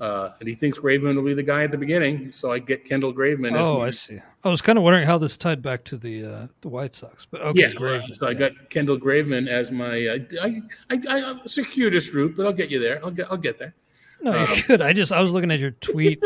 [0.00, 2.84] Uh, and he thinks Graveman will be the guy at the beginning, so I get
[2.84, 3.56] Kendall Graveman.
[3.56, 4.20] Oh, I see.
[4.42, 7.26] I was kind of wondering how this tied back to the uh, the White Sox,
[7.30, 7.86] but okay, yeah.
[7.86, 8.30] Uh, so yeah.
[8.30, 10.06] I got Kendall Graveman as my.
[10.06, 13.04] Uh, I, I, I, I circuitous route, but I'll get you there.
[13.04, 13.74] I'll get I'll get there.
[14.20, 14.80] No, you um, could.
[14.80, 16.20] I just I was looking at your tweet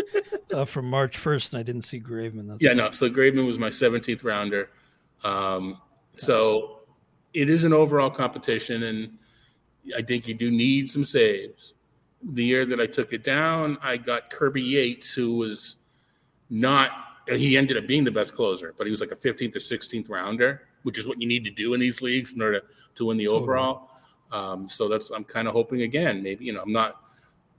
[0.54, 2.48] uh, from March first, and I didn't see Graveman.
[2.48, 2.90] That's yeah, no.
[2.90, 4.70] So Graveman was my 17th rounder.
[5.24, 5.78] Um,
[6.14, 6.24] nice.
[6.24, 6.80] So
[7.34, 9.18] it is an overall competition, and
[9.96, 11.74] I think you do need some saves.
[12.22, 15.76] The year that I took it down, I got Kirby Yates, who was
[16.50, 16.90] not.
[17.28, 20.08] He ended up being the best closer, but he was like a 15th or 16th
[20.08, 23.04] rounder, which is what you need to do in these leagues in order to, to
[23.06, 23.42] win the totally.
[23.42, 23.90] overall.
[24.32, 26.22] Um, so that's I'm kind of hoping again.
[26.22, 27.02] Maybe you know I'm not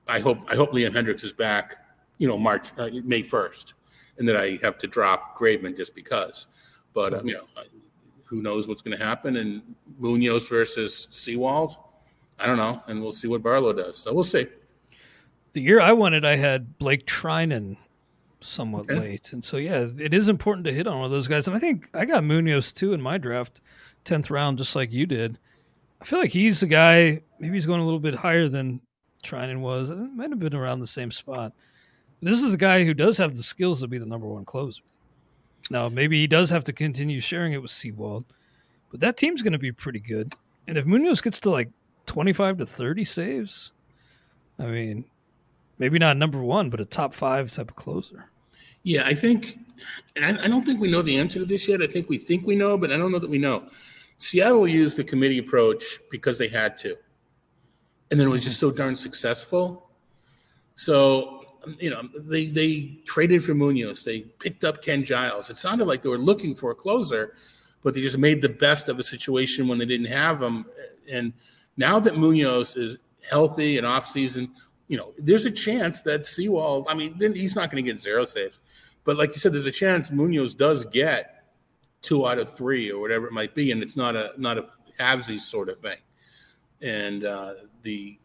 [0.10, 1.76] I hope I hope Liam Hendriks is back,
[2.18, 3.76] you know, March uh, May first,
[4.18, 6.48] and that I have to drop Graveman just because.
[6.94, 7.44] But um, you know,
[8.26, 9.38] who knows what's going to happen?
[9.38, 9.62] And
[10.00, 11.78] Munoz versus Sewald,
[12.40, 13.98] I don't know, and we'll see what Barlow does.
[13.98, 14.48] So we'll see.
[15.54, 17.76] The year I wanted, I had Blake Treinen
[18.40, 19.00] somewhat okay.
[19.00, 21.48] late, and so yeah, it is important to hit on one of those guys.
[21.48, 23.62] And I think I got Munoz too in my draft,
[24.06, 25.38] tenth round, just like you did.
[26.02, 27.22] I feel like he's the guy.
[27.40, 28.80] Maybe he's going a little bit higher than
[29.24, 29.92] Treinen was.
[29.92, 31.54] It might have been around the same spot.
[32.22, 34.82] This is a guy who does have the skills to be the number one closer.
[35.70, 38.26] Now, maybe he does have to continue sharing it with Sewald,
[38.92, 40.34] but that team's going to be pretty good.
[40.68, 41.70] And if Munoz gets to like
[42.10, 43.72] 25 to 30 saves,
[44.58, 45.06] I mean,
[45.78, 48.26] maybe not number one, but a top five type of closer.
[48.84, 49.60] Yeah, I think,
[50.16, 51.82] and I, I don't think we know the answer to this yet.
[51.82, 53.68] I think we think we know, but I don't know that we know.
[54.18, 56.98] Seattle used the committee approach because they had to
[58.12, 59.90] and then it was just so darn successful.
[60.76, 61.46] So
[61.78, 64.04] you know they they traded for Munoz.
[64.04, 65.50] They picked up Ken Giles.
[65.50, 67.34] It sounded like they were looking for a closer,
[67.84, 70.66] but they just made the best of a situation when they didn't have him.
[71.12, 71.34] And
[71.80, 74.52] now that Munoz is healthy and off season,
[74.90, 76.86] you know there's a chance that Sewald.
[76.90, 78.60] I mean, then he's not going to get zero saves,
[79.06, 81.46] but like you said, there's a chance Munoz does get
[82.02, 84.66] two out of three or whatever it might be, and it's not a not a
[85.00, 85.98] halvesies sort of thing.
[86.82, 87.54] And uh,
[87.84, 88.20] the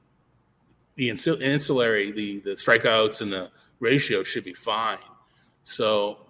[0.96, 4.98] the ancillary, the the strikeouts and the ratio should be fine.
[5.62, 6.26] So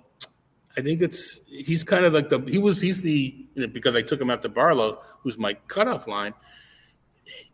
[0.77, 3.97] I think it's he's kind of like the he was he's the you know, because
[3.97, 6.35] I took him after Barlow, who's my cutoff line.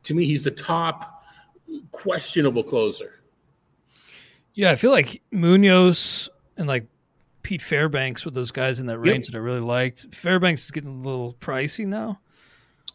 [0.04, 1.22] To me, he's the top
[1.92, 3.22] questionable closer.
[4.54, 6.86] Yeah, I feel like Munoz and like
[7.42, 9.32] Pete Fairbanks were those guys in that range yep.
[9.32, 10.14] that I really liked.
[10.14, 12.20] Fairbanks is getting a little pricey now.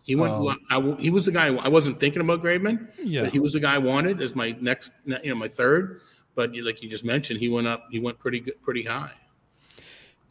[0.03, 0.33] He went.
[0.33, 1.47] Um, I, he was the guy.
[1.47, 2.91] I wasn't thinking about Graveman.
[3.01, 6.01] Yeah, he was the guy I wanted as my next, you know, my third.
[6.35, 7.87] But like you just mentioned, he went up.
[7.89, 9.13] He went pretty good, pretty high.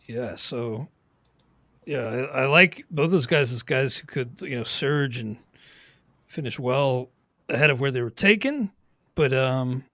[0.07, 0.37] Yeah.
[0.37, 0.89] So,
[1.87, 5.39] yeah, I, I like both those guys as guys who could, you know, surge and
[6.35, 7.11] finish well
[7.49, 8.71] ahead of where they were taken.
[9.15, 9.85] But um,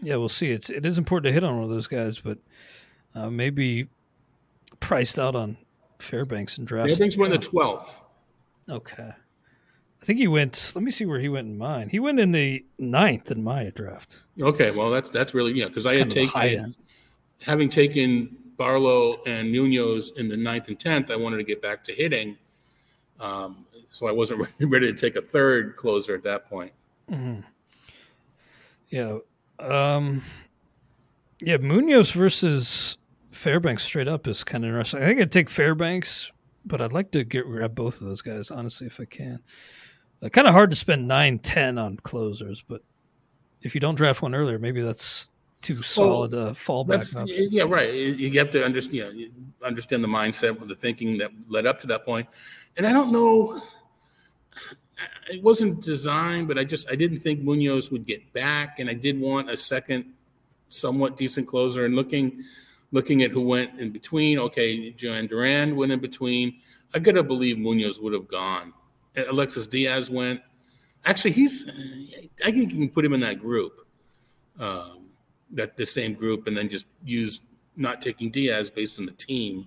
[0.00, 0.50] yeah, we'll see.
[0.50, 2.38] It's it is important to hit on one of those guys, but
[3.14, 3.88] uh, maybe
[4.80, 5.56] priced out on
[5.98, 6.88] Fairbanks and draft.
[6.88, 8.02] Fairbanks went the twelfth.
[8.68, 9.10] Okay.
[9.10, 10.72] I think he went.
[10.74, 11.88] Let me see where he went in mine.
[11.88, 14.18] He went in the ninth in my draft.
[14.38, 16.74] Okay, well that's that's really yeah because I had taken
[17.42, 21.10] having taken Barlow and Munoz in the ninth and tenth.
[21.10, 22.36] I wanted to get back to hitting,
[23.18, 23.63] um,
[23.94, 26.72] so I wasn't ready to take a third closer at that point.
[27.10, 27.40] Mm-hmm.
[28.88, 29.18] Yeah,
[29.58, 30.22] um,
[31.40, 31.56] yeah.
[31.56, 32.98] Munoz versus
[33.32, 35.02] Fairbanks straight up is kind of interesting.
[35.02, 36.30] I think I'd take Fairbanks
[36.64, 39.40] but I'd like to get grab both of those guys honestly if I can.
[40.22, 42.82] Uh, kind of hard to spend nine ten on closers, but
[43.62, 45.28] if you don't draft one earlier, maybe that's
[45.62, 47.26] too solid well, uh, fallback.
[47.50, 47.92] Yeah, right.
[47.92, 51.80] You have to understand, you know, understand the mindset of the thinking that led up
[51.80, 52.28] to that point.
[52.76, 53.60] And I don't know,
[55.30, 58.94] it wasn't designed, but I just I didn't think Munoz would get back, and I
[58.94, 60.04] did want a second,
[60.68, 61.84] somewhat decent closer.
[61.84, 62.42] And looking
[62.92, 66.60] looking at who went in between, okay, Jhoan Duran went in between.
[66.94, 68.72] I got to believe Munoz would have gone.
[69.16, 70.40] Alexis Diaz went.
[71.04, 71.68] Actually, he's.
[72.44, 73.86] I think you can put him in that group,
[74.58, 75.10] um,
[75.52, 77.40] that the same group, and then just use
[77.76, 79.66] not taking Diaz based on the team.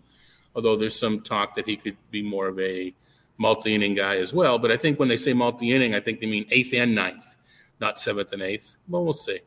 [0.56, 2.94] Although there's some talk that he could be more of a
[3.38, 4.58] multi-inning guy as well.
[4.58, 7.38] But I think when they say multi-inning, I think they mean eighth and ninth,
[7.80, 8.78] not seventh and eighth.
[8.88, 9.40] Well, we'll see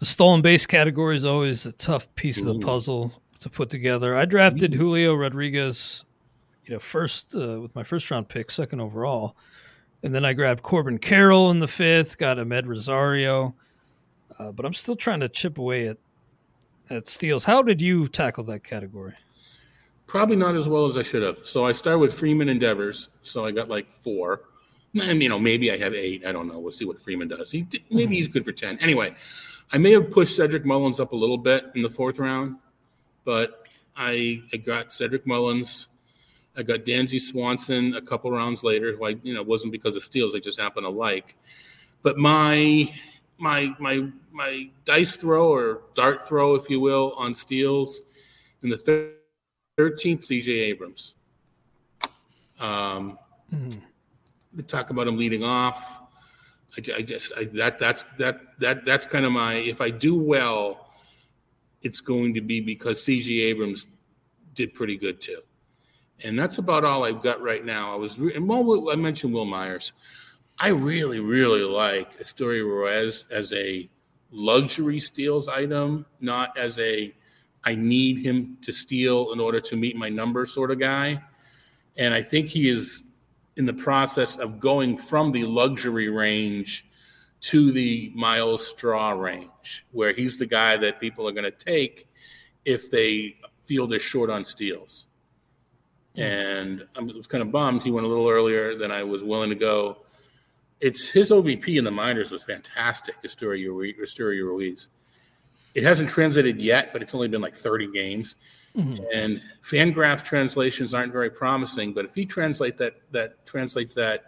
[0.00, 2.48] the stolen base category is always a tough piece Ooh.
[2.50, 4.16] of the puzzle to put together.
[4.16, 6.04] I drafted Julio Rodriguez,
[6.64, 9.36] you know, first uh, with my first round pick, second overall,
[10.02, 13.54] and then I grabbed Corbin Carroll in the fifth, got Amed Rosario,
[14.38, 15.98] uh, but I'm still trying to chip away at
[16.88, 17.44] at steals.
[17.44, 19.12] How did you tackle that category?
[20.10, 21.46] Probably not as well as I should have.
[21.46, 24.42] So I started with Freeman and Devers, so I got like four.
[25.00, 26.26] And, you know, maybe I have eight.
[26.26, 26.58] I don't know.
[26.58, 27.48] We'll see what Freeman does.
[27.48, 28.76] He maybe he's good for ten.
[28.80, 29.14] Anyway,
[29.70, 32.58] I may have pushed Cedric Mullins up a little bit in the fourth round,
[33.24, 35.86] but I, I got Cedric Mullins.
[36.56, 40.02] I got Dansby Swanson a couple rounds later, who I you know wasn't because of
[40.02, 40.34] steals.
[40.34, 41.36] I just happen to like.
[42.02, 42.92] But my
[43.38, 48.00] my my my dice throw or dart throw, if you will, on steals
[48.64, 49.14] in the
[49.80, 50.52] thirteenth, C.J.
[50.52, 51.14] Abrams.
[52.60, 53.18] Um,
[53.50, 53.80] mm-hmm.
[54.52, 56.02] They talk about him leading off.
[56.76, 60.14] I, I just I, that that's that that that's kind of my if I do
[60.18, 60.92] well,
[61.80, 63.32] it's going to be because C.J.
[63.32, 63.86] Abrams
[64.54, 65.40] did pretty good too,
[66.24, 67.94] and that's about all I've got right now.
[67.94, 69.94] I was and well, I mentioned Wil Myers.
[70.58, 73.88] I really really like Esteury Ruiz as a
[74.30, 77.14] luxury steals item, not as a
[77.64, 81.22] I need him to steal in order to meet my number sort of guy.
[81.98, 83.04] And I think he is
[83.56, 86.86] in the process of going from the luxury range
[87.40, 92.06] to the Myles Straw range, where he's the guy that people are going to take
[92.64, 95.06] if they feel they're short on steals.
[96.16, 99.48] And I was kind of bummed he went a little earlier than I was willing
[99.50, 99.98] to go.
[100.80, 104.88] It's his OBP in the minors was fantastic, Esteury Ruiz.
[105.74, 108.36] It hasn't translated yet, but it's only been like 30 games.
[108.76, 109.04] Mm-hmm.
[109.14, 114.24] And Fangraph translations aren't very promising, but if he translate that that translates that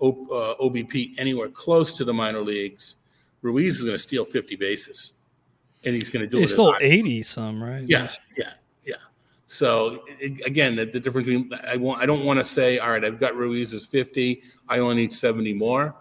[0.00, 2.96] o, uh, OBP anywhere close to the minor leagues,
[3.42, 5.12] Ruiz is going to steal 50 bases,
[5.84, 6.48] and he's going to do he it.
[6.48, 7.84] He stole 80 some, right?
[7.86, 8.52] Yeah, yeah,
[8.84, 8.94] yeah.
[9.46, 12.90] So it, again, the, the, difference between I want I don't want to say all
[12.90, 15.94] right, I've got Ruiz's 50, I only need 70 more.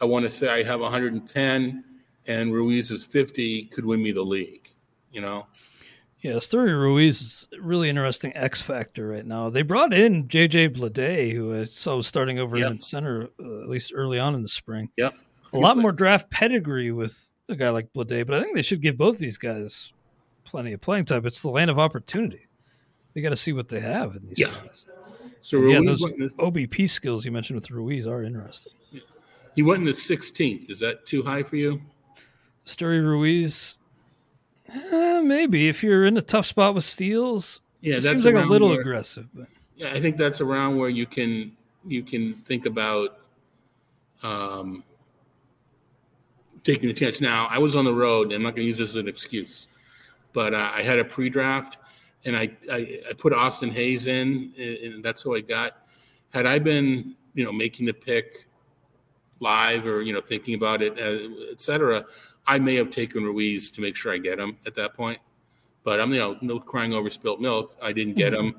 [0.00, 1.84] I want to say I have 110,
[2.28, 4.68] and Ruiz's 50 could win me the league.
[5.10, 5.46] You know.
[6.20, 9.50] Yeah, Esteury Ruiz is really interesting X factor right now.
[9.50, 12.72] They brought in JJ Bleday, who I saw was starting over yep.
[12.72, 14.90] in center uh, at least early on in the spring.
[14.96, 15.14] Yep.
[15.52, 18.82] A lot more draft pedigree with a guy like Bleday, but I think they should
[18.82, 19.92] give both these guys
[20.44, 21.24] plenty of playing time.
[21.24, 22.48] It's the land of opportunity.
[23.14, 24.48] They got to see what they have in these yeah.
[24.48, 24.84] guys.
[25.40, 28.72] So yeah, those OBP skills you mentioned with Ruiz are interesting.
[29.54, 30.70] He went in the 16th.
[30.70, 31.80] Is that too high for you?
[32.68, 33.78] Esteury Ruiz
[34.92, 37.60] Uh, maybe if you're in a tough spot with steals.
[37.80, 39.46] Yeah, it that's seems like a little where- aggressive, but
[39.76, 41.56] Yeah, I think that's around where you can
[41.86, 43.18] you can think about
[44.22, 44.82] um,
[46.64, 47.20] taking the chance.
[47.20, 48.24] Now, I was on the road.
[48.26, 49.68] And I'm not going to use this as an excuse,
[50.34, 51.78] but uh, I had a pre-draft,
[52.26, 55.86] and I, I I put Austin Hays in, and and that's who I got.
[56.30, 58.48] Had I been you know making the pick
[59.40, 62.04] live or you know thinking about it, uh, et cetera,
[62.46, 65.18] I may have taken Ruiz to make sure I get him at that point.
[65.84, 67.76] But I'm you know no crying over spilt milk.
[67.82, 68.56] I didn't get him.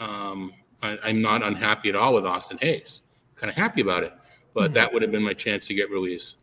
[0.00, 3.02] Um, I, I'm not unhappy at all with Austin Hays.
[3.36, 4.12] Kind of happy about it,
[4.54, 6.36] but that would have been my chance to get Ruiz.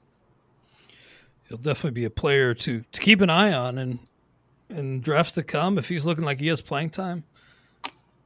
[1.47, 3.99] he'll definitely be a player to to keep an eye on and
[4.69, 7.23] and drafts to come if he's looking like he has playing time.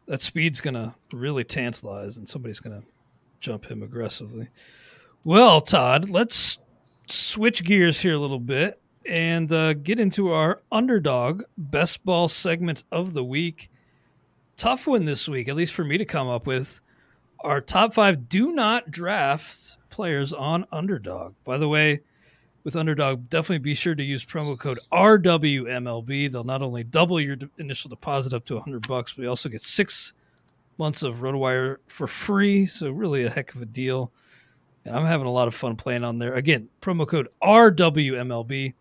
[0.08, 2.84] That speed's gonna really tantalize, and somebody's gonna
[3.40, 4.50] jump him aggressively.
[5.26, 6.58] Well, Todd, let's
[7.08, 12.84] switch gears here a little bit and uh, get into our underdog best ball segment
[12.92, 13.70] of the week.
[14.58, 16.82] Tough one this week, at least for me to come up with.
[17.40, 21.36] Our top five do not draft players on underdog.
[21.46, 22.02] By the way,
[22.66, 26.34] with Underdog, definitely be sure to use promo code RWMLB.
[26.34, 29.62] They'll not only double your initial deposit up to 100 bucks, but you also get
[29.62, 30.12] six
[30.78, 32.66] months of RotoWire for free.
[32.66, 34.12] So really a heck of a deal.
[34.86, 36.34] And I'm having a lot of fun playing on there.
[36.34, 38.74] Again, promo code RWMLB.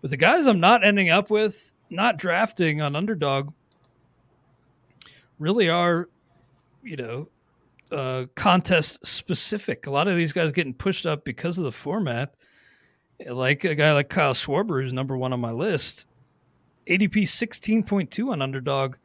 [0.00, 3.52] But the guys I'm not ending up with, not drafting on Underdog,
[5.38, 6.08] really are,
[6.82, 7.28] you know,
[7.92, 9.86] uh, contest specific.
[9.86, 12.34] A lot of these guys getting pushed up because of the format
[13.28, 16.06] like a guy like Kyle Schwarber, who's number one on my list,
[16.88, 18.96] ADP 16.2 on underdog.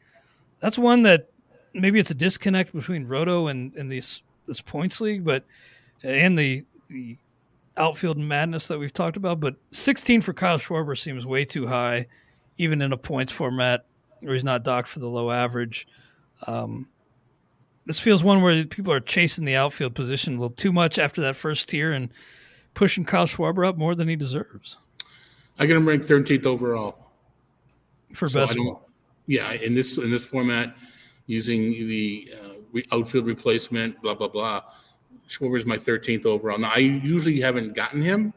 [0.59, 1.29] That's one that
[1.73, 5.45] maybe it's a disconnect between Roto and, and these this points league, but
[6.03, 7.17] and the the
[7.75, 9.39] outfield madness that we've talked about.
[9.39, 12.07] But 16 for Kyle Schwarber seems way too high,
[12.57, 13.85] even in a points format
[14.21, 15.87] where he's not docked for the low average.
[16.47, 16.87] Um,
[17.85, 21.21] this feels one where people are chasing the outfield position a little too much after
[21.21, 22.09] that first tier and
[22.73, 24.77] pushing Kyle Schwarber up more than he deserves
[25.59, 27.11] I get him ranked 13th overall.
[28.13, 28.57] for So best.
[29.25, 30.77] Yeah, in this in this format,
[31.25, 34.61] using the uh, outfield replacement, blah blah blah.
[35.27, 36.57] Schwarber's my 13th overall.
[36.57, 38.33] Now I usually haven't gotten him,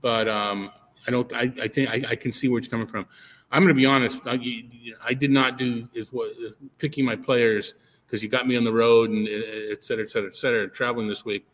[0.00, 0.70] but um,
[1.06, 1.32] I don't.
[1.32, 3.06] I, I think I, I can see where it's coming from.
[3.50, 4.22] I'm going to be honest.
[4.24, 4.38] I,
[5.04, 6.32] I did not do is what
[6.78, 7.74] picking my players
[8.06, 10.68] because you got me on the road and uh, et cetera, et cetera, et cetera,
[10.68, 11.46] traveling this week.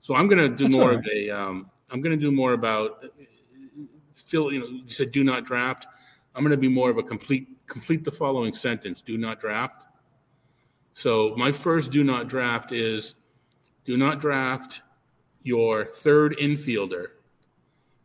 [0.00, 1.30] So I'm going to do That's more all of a.
[1.30, 3.04] Um, I'm going to do more about
[4.14, 4.52] Phil.
[4.52, 5.86] You know, you said do not draft.
[6.34, 9.02] I'm going to be more of a complete complete the following sentence.
[9.02, 9.84] Do not draft.
[10.92, 13.14] So my first do not draft is
[13.86, 14.82] do not draft
[15.42, 17.06] your third infielder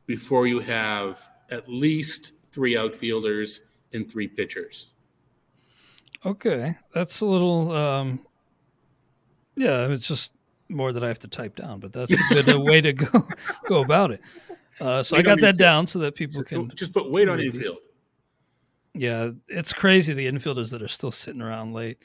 [0.05, 1.19] before you have
[1.49, 3.61] at least three outfielders
[3.93, 4.91] and three pitchers.
[6.25, 7.71] Okay, that's a little.
[7.71, 8.25] Um,
[9.55, 10.33] yeah, it's just
[10.69, 13.27] more that I have to type down, but that's a good way to go
[13.67, 14.21] go about it.
[14.79, 15.57] Uh, so I got that infield.
[15.57, 16.69] down so that people can.
[16.75, 17.55] just put weight on read these.
[17.55, 17.79] infield.
[18.93, 21.97] Yeah, it's crazy the infielders that are still sitting around late.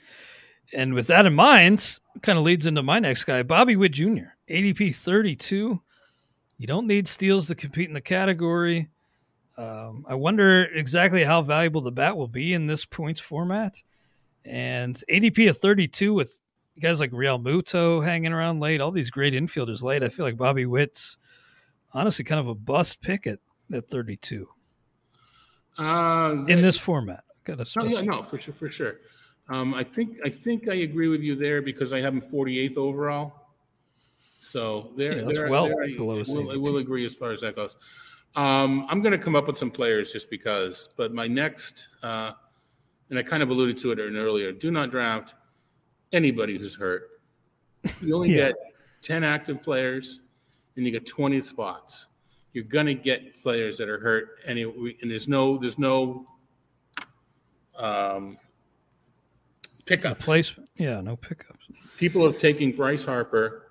[0.74, 4.34] And with that in mind, kind of leads into my next guy, Bobby Witt Jr.,
[4.48, 5.80] ADP 32.
[6.58, 8.88] You don't need steals to compete in the category.
[9.58, 13.82] Um, I wonder exactly how valuable the bat will be in this points format.
[14.44, 16.40] And ADP of 32 with
[16.80, 20.02] guys like Realmuto hanging around late, all these great infielders late.
[20.02, 21.16] I feel like Bobby Witt's
[21.94, 23.38] honestly kind of a bust pick at,
[23.72, 24.48] at 32
[25.78, 27.24] Uh, in this format.
[27.44, 28.98] Got No, yeah, no, for sure, for sure.
[29.49, 32.76] Um, I think I think I agree with you there because I have him 48th
[32.76, 33.32] overall.
[34.38, 37.14] So there, Yeah, that's there, well there I, below his will, I will agree as
[37.14, 37.76] far as that goes.
[38.34, 40.90] Um, I'm going to come up with some players just because.
[40.97, 42.32] But my next, uh,
[43.09, 44.53] and I kind of alluded to it earlier.
[44.53, 45.34] Do not draft
[46.12, 47.09] anybody who's hurt.
[48.03, 48.49] You only Yeah.
[48.49, 48.57] get
[49.03, 50.20] 10 active players,
[50.76, 52.09] and you get 20 spots.
[52.53, 56.26] You're going to get players that are hurt, any, and there's no, there's no
[57.78, 58.38] um,
[59.87, 60.24] pickups.
[60.24, 60.68] Placement.
[60.76, 61.64] Yeah, no pickups.
[61.97, 63.62] People are taking Bryce Harper.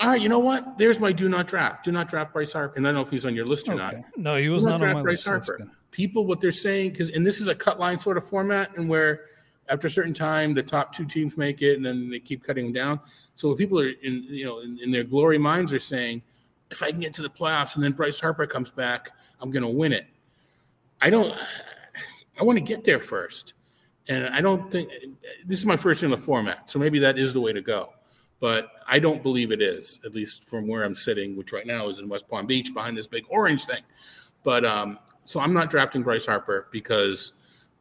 [0.00, 0.78] Ah, you know what?
[0.78, 1.84] There's my do not draft.
[1.84, 2.76] Do not draft Bryce Harper.
[2.76, 3.94] And I don't know if he's on your list or not.
[4.16, 5.48] No, he was Do not on draft my Bryce list.
[5.48, 5.70] Harper.
[5.90, 8.88] People, what they're saying, because and this is a cut line sort of format, and
[8.88, 9.26] where
[9.68, 12.64] after a certain time the top two teams make it, and then they keep cutting
[12.66, 13.00] them down.
[13.36, 16.22] So what people are in, you know, in, in their glory minds are saying,
[16.70, 19.10] if I can get to the playoffs and then Bryce Harper comes back,
[19.40, 20.06] I'm going to win it.
[21.00, 21.32] I don't.
[22.38, 23.54] I want to get there first,
[24.08, 24.90] and I don't think
[25.46, 26.68] this is my first in the format.
[26.68, 27.92] So maybe that is the way to go,
[28.40, 30.00] but I don't believe it is.
[30.04, 32.96] At least from where I'm sitting, which right now is in West Palm Beach behind
[32.96, 33.82] this big orange thing.
[34.42, 37.32] But um, so I'm not drafting Bryce Harper because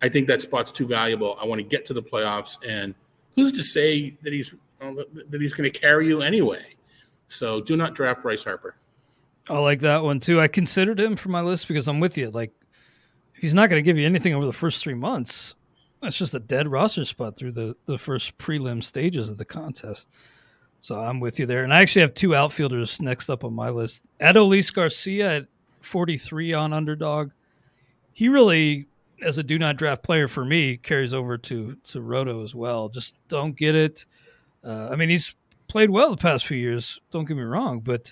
[0.02, 1.38] I think that spot's too valuable.
[1.42, 2.96] I want to get to the playoffs, and
[3.36, 6.76] who's to say that he's that he's going to carry you anyway?
[7.28, 8.76] So do not draft Bryce Harper.
[9.50, 10.40] I like that one too.
[10.40, 12.30] I considered him for my list because I'm with you.
[12.30, 12.52] Like,
[13.36, 15.56] if he's not going to give you anything over the first three months.
[16.04, 20.08] That's just a dead roster spot through the the first prelim stages of the contest.
[20.82, 21.64] So I'm with you there.
[21.64, 24.04] And I actually have two outfielders next up on my list.
[24.20, 25.48] Adolis Garcia at
[25.80, 27.32] 43 on underdog.
[28.12, 28.88] He really,
[29.22, 32.90] as a do not draft player for me, carries over to to Roto as well.
[32.90, 34.06] Just don't get it.
[34.64, 35.36] Uh, I mean, he's
[35.68, 37.00] played well the past few years.
[37.12, 38.12] Don't get me wrong, but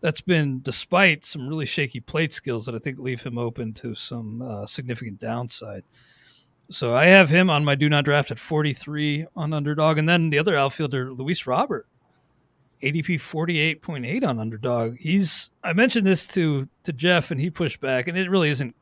[0.00, 3.94] that's been despite some really shaky plate skills that I think leave him open to
[3.94, 5.84] some uh, significant downside.
[6.70, 9.98] So I have him on my do not draft at 43 on underdog.
[9.98, 11.86] And then the other outfielder, Luis Robert,
[12.82, 14.96] ADP 48.8 on underdog.
[14.98, 18.74] He's I mentioned this to to Jeff and he pushed back and it really isn't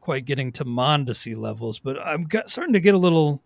[0.00, 3.42] quite getting to Mondesi levels, but I'm got, starting to get a little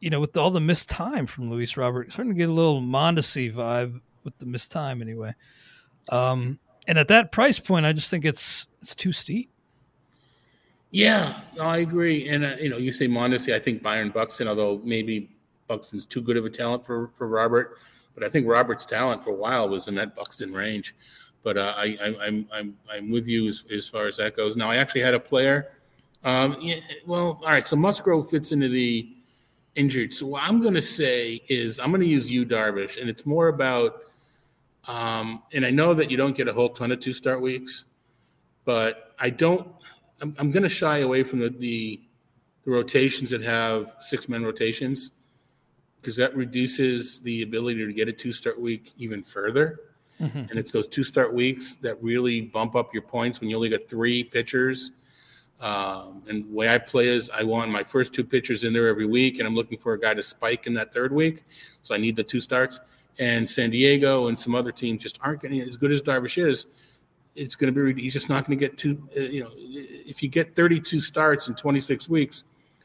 [0.00, 2.80] you know with all the missed time from Luis Robert, starting to get a little
[2.80, 5.34] Mondesi vibe with the missed time anyway.
[6.10, 6.58] Um
[6.88, 9.50] and at that price point I just think it's it's too steep.
[10.94, 12.28] Yeah, I agree.
[12.28, 15.30] And uh, you know, you say Mondesi, I think Byron Buxton, although maybe
[15.66, 17.76] Buxton's too good of a talent for for Robert
[18.14, 20.94] but I think Robert's talent for a while was in that Buxton range.
[21.42, 24.56] But uh, I, am I'm, I'm, I'm with you as, as far as that goes.
[24.56, 25.72] Now, I actually had a player.
[26.22, 26.76] Um, yeah,
[27.06, 27.66] well, all right.
[27.66, 29.14] So Musgrove fits into the
[29.74, 30.14] injured.
[30.14, 33.26] So what I'm going to say is I'm going to use Yu, Darvish, and it's
[33.26, 34.00] more about.
[34.86, 37.84] Um, and I know that you don't get a whole ton of two start weeks,
[38.64, 39.66] but I don't.
[40.20, 42.00] I'm, I'm going to shy away from the, the
[42.64, 45.12] the rotations that have six man rotations
[46.00, 49.80] because that reduces the ability to get a two start week even further.
[50.20, 50.38] Mm-hmm.
[50.38, 53.68] And it's those two start weeks that really bump up your points when you only
[53.68, 54.92] got three pitchers.
[55.60, 58.88] Um, and the way I play is I want my first two pitchers in there
[58.88, 61.42] every week, and I'm looking for a guy to spike in that third week.
[61.82, 62.80] So I need the two starts.
[63.18, 66.66] And San Diego and some other teams just aren't getting as good as Darvish is.
[67.34, 70.22] It's going to be, he's just not going to get two, uh, you know, if
[70.22, 72.44] you get 32 starts in 26 weeks,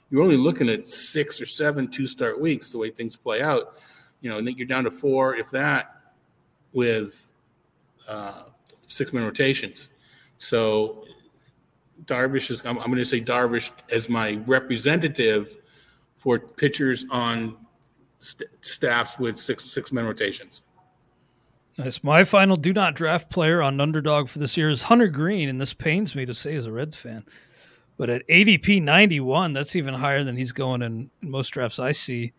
[0.10, 3.74] you're only looking at six or seven two start weeks the way things play out.
[4.22, 5.96] You know, and then you're down to four, if that,
[6.74, 7.30] with
[8.08, 8.44] uh,
[8.80, 9.90] six man rotations.
[10.38, 11.06] So
[12.06, 15.56] Darvish is, I'm, I'm going to say Darvish as my representative
[16.18, 17.58] for pitchers on
[18.20, 20.64] st- staffs with six six man rotations.
[21.80, 22.04] Nice.
[22.04, 25.62] My final do not draft player on underdog for this year is Hunter Greene, and
[25.62, 27.24] this pains me to say as a Reds fan.
[27.96, 32.34] But at ADP 91, that's even higher than he's going in, most drafts I see.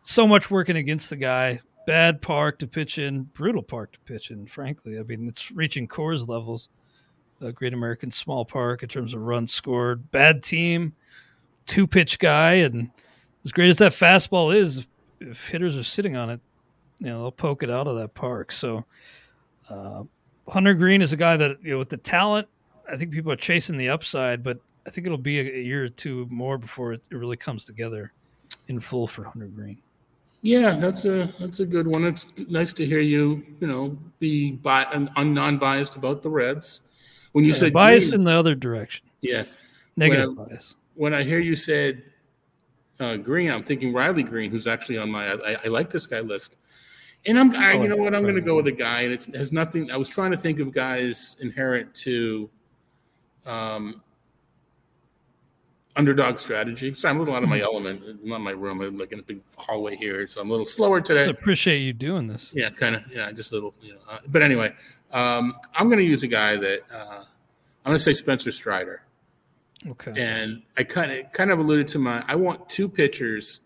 [0.00, 1.60] So much working against the guy.
[1.86, 4.98] Bad park to pitch in, brutal park to pitch in, frankly.
[4.98, 6.70] I mean, it's reaching Coors levels.
[7.42, 10.10] A Great American Small Park in terms of runs scored.
[10.12, 10.94] Bad team,
[11.66, 12.54] two pitch guy.
[12.54, 12.90] And
[13.44, 14.86] as great as that fastball is,
[15.20, 16.40] if hitters are sitting on it,
[17.02, 18.52] you know, they'll poke it out of that park.
[18.52, 18.84] So,
[19.68, 20.04] uh,
[20.48, 22.46] Hunter Greene is a guy that, you know, with the talent,
[22.90, 25.88] I think people are chasing the upside, but I think it'll be a, year or
[25.88, 28.12] two more before it, it really comes together
[28.68, 29.78] in full for Hunter Greene.
[30.42, 32.04] Yeah, that's a that's a good one.
[32.04, 36.80] It's nice to hear you, you know, be bi- non-biased about the Reds.
[37.30, 39.44] When you yeah, said bias Greene, in the other direction, yeah,
[39.96, 40.74] negative when I, bias.
[40.94, 42.02] When I hear you said
[42.98, 46.18] uh, Greene, I'm thinking Riley Greene, who's actually on my I, I like this guy
[46.20, 46.56] list.
[47.24, 49.24] And I'm, I, you know what, I'm going to go with a guy, and it
[49.36, 49.90] has nothing.
[49.92, 52.50] I was trying to think of guys inherent to
[53.46, 54.02] um,
[55.94, 56.94] underdog strategy.
[56.94, 57.64] So I'm a little out of my mm-hmm.
[57.64, 58.02] element.
[58.22, 58.80] I'm not my room.
[58.80, 61.24] I'm like in a big hallway here, so I'm a little slower today.
[61.24, 62.50] I appreciate you doing this.
[62.54, 63.04] Yeah, kind of.
[63.12, 63.74] Yeah, just a little.
[63.82, 64.00] You know.
[64.10, 64.74] Uh, but anyway,
[65.12, 67.22] um, I'm going to use a guy that uh,
[67.84, 69.04] I'm going to say Spencer Strider.
[69.86, 70.12] Okay.
[70.16, 72.24] And I kind of kind of alluded to my.
[72.26, 73.60] I want two pitchers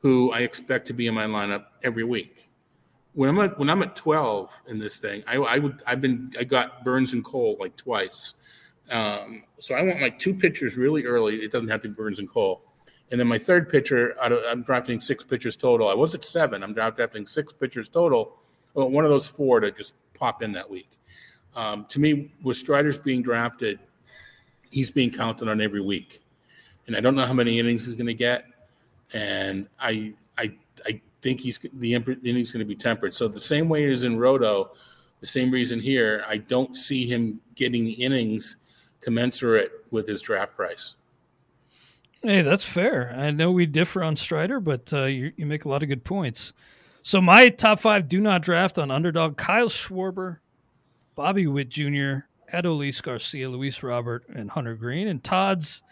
[0.00, 2.39] who I expect to be in my lineup every week.
[3.14, 6.32] When I'm at when I'm at 12 in this thing, I, I would I've been
[6.38, 8.34] I got Burnes and Cole like twice.
[8.90, 11.36] Um, so I want like two pitchers really early.
[11.36, 12.62] It doesn't have to be Burnes and Cole.
[13.10, 15.88] And then my third pitcher, I'm drafting six pitchers total.
[15.88, 16.62] I was at seven.
[16.62, 18.36] I'm drafting six pitchers total.
[18.72, 20.90] One of those four to just pop in that week.
[21.56, 23.80] Um, to me, with Strider's being drafted,
[24.70, 26.22] he's being counted on every week,
[26.86, 28.44] and I don't know how many innings he's going to get.
[29.12, 30.54] And I, I,
[30.86, 33.14] I think he's the innings going to be tempered.
[33.14, 34.70] So the same way as in Roto,
[35.20, 38.56] the same reason here, I don't see him getting the innings
[39.00, 40.96] commensurate with his draft price.
[42.22, 43.14] Hey, that's fair.
[43.16, 46.04] I know we differ on Strider, but uh, you, you make a lot of good
[46.04, 46.52] points.
[47.02, 50.38] So my top five do not draft on underdog: Kyle Schwarber,
[51.14, 55.08] Bobby Witt Jr., Adolis Garcia, Luis Robert, and Hunter Greene.
[55.08, 55.82] And Todd's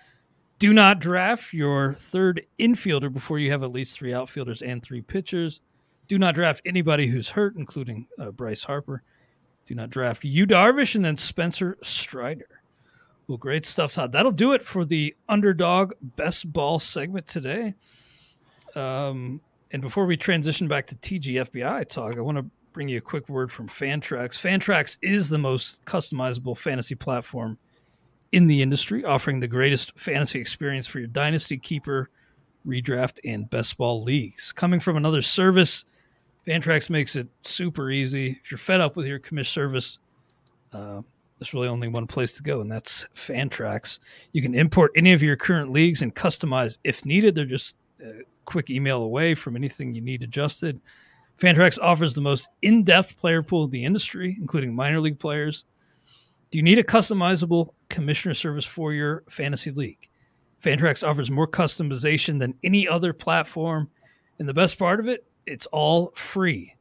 [0.58, 5.02] do not draft your third infielder before you have at least three outfielders and three
[5.02, 5.60] pitchers.
[6.08, 9.02] Do not draft anybody who's hurt, including uh, Bryce Harper.
[9.66, 12.62] Do not draft Yu Darvish and then Spencer Strider.
[13.28, 14.12] Well, great stuff, Todd.
[14.12, 17.74] That'll do it for the underdog best ball segment today.
[18.74, 23.02] Um, and before we transition back to TGFBI talk, I want to bring you a
[23.02, 24.40] quick word from Fantrax.
[24.40, 27.58] Fantrax is the most customizable fantasy platform
[28.32, 32.10] in the industry, offering the greatest fantasy experience for your dynasty keeper,
[32.66, 34.52] redraft, and best ball leagues.
[34.52, 35.84] Coming from another service,
[36.46, 38.38] Fantrax makes it super easy.
[38.42, 39.98] If you're fed up with your commish service,
[40.72, 41.02] uh,
[41.38, 43.98] there's really only one place to go, and that's Fantrax.
[44.32, 47.34] You can import any of your current leagues and customize if needed.
[47.34, 50.80] They're just a quick email away from anything you need adjusted.
[51.38, 55.64] Fantrax offers the most in depth player pool of the industry, including minor league players.
[56.50, 60.08] Do you need a customizable commissioner service for your fantasy league?
[60.62, 63.90] Fantrax offers more customization than any other platform.
[64.38, 66.74] And the best part of it, it's all free.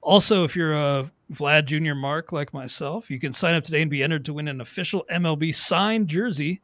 [0.00, 1.94] Also, if you're a Vlad Jr.
[1.94, 5.06] Mark like myself, you can sign up today and be entered to win an official
[5.10, 6.60] MLB signed jersey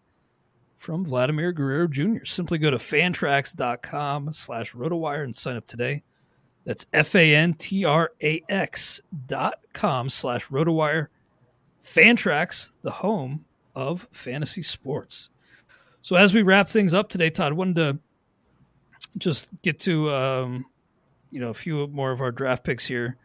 [0.79, 2.25] from Vladimir Guerrero Jr.
[2.25, 6.03] Simply go to fantrax.com slash rotowire and sign up today.
[6.65, 7.41] That's F-A-N-T-R-A-X
[9.27, 11.07] dot com slash rotowire.
[11.95, 15.31] Fantrax, the home of fantasy sports.
[16.03, 17.99] So as we wrap things up today, Todd, I wanted to
[19.19, 20.67] just get to um,
[21.31, 23.17] you know a few more of our draft picks here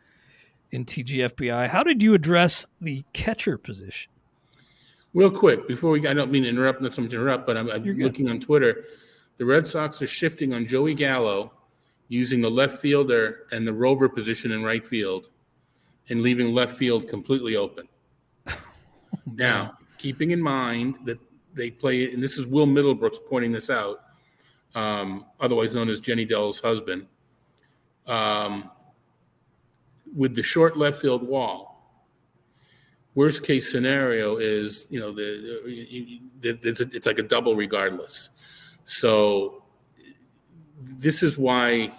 [0.71, 1.69] in TGFBI.
[1.69, 4.11] How did you address the catcher position?
[5.13, 7.69] Real quick, before we, I don't mean to interrupt, not something to interrupt, but I'm,
[7.69, 8.83] I'm looking on Twitter.
[9.37, 11.53] The Red Sox are shifting on Joey Gallo,
[12.07, 15.29] using the left fielder and the rover position in right field,
[16.09, 17.87] and leaving left field completely open.
[19.35, 21.19] now, keeping in mind that
[21.53, 24.01] they play, and this is Will Middlebrooks pointing this out,
[24.75, 27.07] um, otherwise known as Jenny Dell's husband,
[28.07, 28.71] um,
[30.15, 31.69] with the short left field wall.
[33.15, 35.79] Worst case scenario is, you know, the,
[36.41, 38.31] it's, it's like a double regardless.
[38.85, 39.63] So
[40.79, 41.91] this is why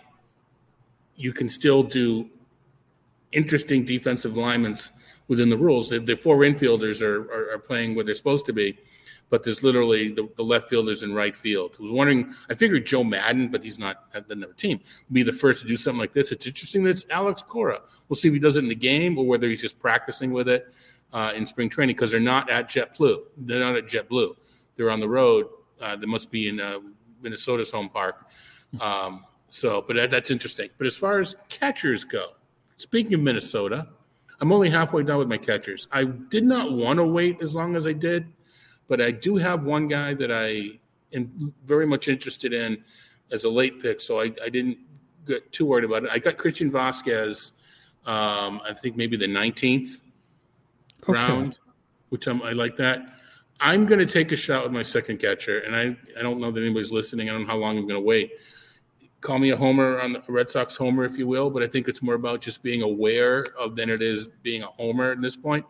[1.16, 2.28] you can still do
[3.30, 4.74] interesting defensive linemen
[5.28, 5.88] within the rules.
[5.88, 8.78] The, the four infielders are, are, are, playing where they're supposed to be,
[9.30, 11.76] but there's literally the, the, left fielders in right field.
[11.78, 14.80] I was wondering, I figured Joe Maddon, but he's not at the team,
[15.12, 16.32] be the first to do something like this.
[16.32, 17.80] It's interesting that it's Alex Cora.
[18.08, 20.48] We'll see if he does it in the game or whether he's just practicing with
[20.48, 20.72] it
[21.12, 23.22] uh, in spring training because they're not at JetBlue.
[23.38, 24.36] They're not at JetBlue.
[24.76, 25.46] They're on the road.
[25.80, 26.80] Uh, they must be in uh,
[27.22, 28.28] Minnesota's home park.
[28.80, 30.68] Um, so, but that, that's interesting.
[30.78, 32.30] But as far as catchers go,
[32.76, 33.88] speaking of Minnesota,
[34.40, 35.88] I'm only halfway done with my catchers.
[35.92, 38.26] I did not want to wait as long as I did,
[38.88, 40.78] but I do have one guy that I
[41.14, 42.82] am very much interested in
[43.30, 44.00] as a late pick.
[44.00, 44.78] So I, I didn't
[45.26, 46.10] get too worried about it.
[46.12, 47.52] I got Christian Vázquez,
[48.06, 50.00] um, I think maybe the 19th
[51.02, 51.12] okay.
[51.12, 51.58] round,
[52.10, 53.10] which I'm, I like that.
[53.60, 56.50] I'm going to take a shot with my second catcher, and I, I don't know
[56.50, 57.30] that anybody's listening.
[57.30, 58.32] I don't know how long I'm going to wait
[59.24, 61.88] call me a homer on the Red Sox homer, if you will, but I think
[61.88, 65.34] it's more about just being aware of than it is being a homer at this
[65.34, 65.64] point.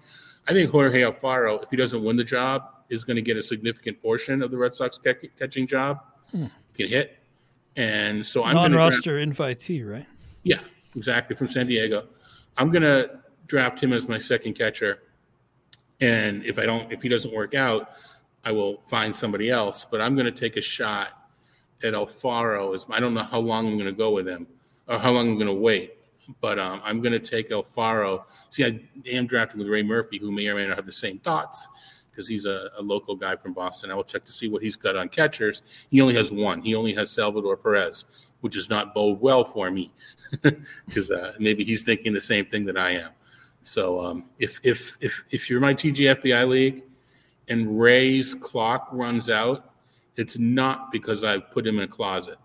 [0.49, 3.43] I think Jorge Alfaro, if he doesn't win the job, is going to get a
[3.43, 6.01] significant portion of the Red Sox catching job.
[6.33, 6.47] Hmm.
[6.75, 7.19] He can hit,
[7.77, 10.07] and so I'm non-roster invitee, right?
[10.43, 10.61] Yeah,
[10.97, 12.09] exactly from San Diego.
[12.59, 15.05] I'm going to draft him as my second catcher,
[16.01, 17.91] and if I don't, if he doesn't work out,
[18.45, 19.87] I will find somebody else.
[19.89, 21.24] But I'm going to take a shot
[21.85, 24.49] at Alfaro is I don't know how long I'm going to go with him
[24.89, 25.93] or how long I'm going to wait,
[26.41, 28.25] but um, I'm going to take Alfaro.
[28.51, 31.19] See, I am drafting with Ray Murphy, who may or may not have the same
[31.19, 31.69] thoughts
[32.11, 33.91] because he's a, a, local guy from Boston.
[33.91, 35.87] I will check to see what he's got on catchers.
[35.91, 36.63] He only has one.
[36.63, 39.91] He only has Salvador Perez, which does not bode well for me
[40.87, 43.11] because uh, maybe he's thinking the same thing that I am.
[43.63, 46.85] So um, if if if if you're my TGFBI league
[47.49, 49.74] and Ray's clock runs out
[50.17, 52.37] it's not because I put him in a closet.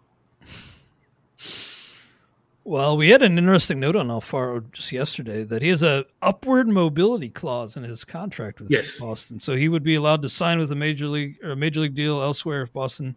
[2.69, 6.67] Well, we had an interesting note on Alfaro just yesterday that he has a upward
[6.67, 8.99] mobility clause in his contract with yes.
[8.99, 11.79] Boston, so he would be allowed to sign with a major league or a major
[11.79, 13.15] league deal elsewhere if Boston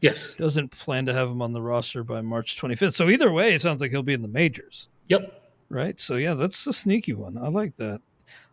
[0.00, 2.94] yes doesn't plan to have him on the roster by March 25th.
[2.94, 4.88] So either way, it sounds like he'll be in the majors.
[5.08, 5.42] Yep.
[5.68, 6.00] Right.
[6.00, 7.36] So yeah, that's a sneaky one.
[7.36, 8.00] I like that.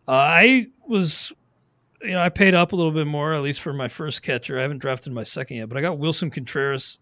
[0.06, 1.32] Uh, I was
[2.04, 4.58] you know, I paid up a little bit more, at least for my first catcher.
[4.58, 6.98] I haven't drafted my second yet, but I got Willson Contreras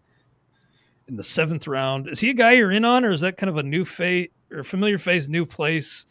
[1.07, 2.07] in the seventh round.
[2.07, 4.31] Is he a guy you're in on, or is that kind of a new fate
[4.51, 6.05] or familiar face, new place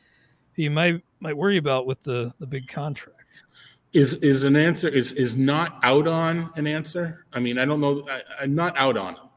[0.57, 3.23] you might might worry about with the the big contract?
[3.93, 7.27] is is an answer is is not out on an answer.
[7.33, 8.07] I mean, I don't know.
[8.09, 9.29] I, am not out on him.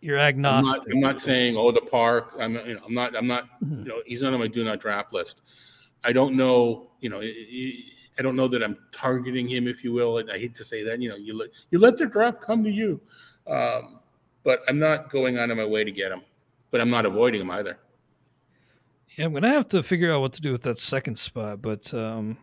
[0.00, 0.92] You're agnostic.
[0.92, 2.34] I'm not, I'm not, saying oh the park.
[2.38, 3.80] I'm you know I'm not I'm not mm-hmm.
[3.80, 5.42] you know he's not on my do not draft list.
[6.04, 7.20] I don't know you know
[8.18, 10.18] I don't know that I'm targeting him if you will.
[10.18, 12.62] And I hate to say that you know you let you let the draft come
[12.64, 13.00] to you,
[13.46, 14.00] um,
[14.42, 16.22] but I'm not going out of my way to get him.
[16.70, 17.78] But I'm not avoiding him either.
[19.16, 21.92] Yeah, I'm gonna have to figure out what to do with that second spot, but.
[21.94, 22.38] um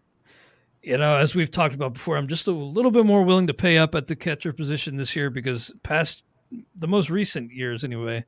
[0.82, 3.54] you know, as we've talked about before, I'm just a little bit more willing to
[3.54, 6.24] pay up at the catcher position this year because past
[6.76, 8.26] the most recent years, anyway,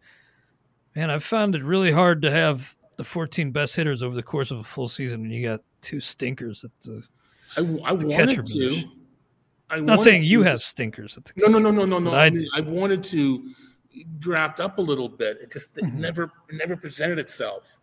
[0.96, 4.52] man, I've found it really hard to have the 14 best hitters over the course
[4.52, 7.08] of a full season when you got two stinkers at the,
[7.58, 8.84] I, I catcher to.
[9.70, 12.12] I'm not saying you have stinkers at the no, no, no, no, no, no.
[12.14, 13.52] I, I, wanted to
[14.20, 15.38] draft up a little bit.
[15.42, 16.02] It just it mm-hmm.
[16.02, 17.80] never never presented itself.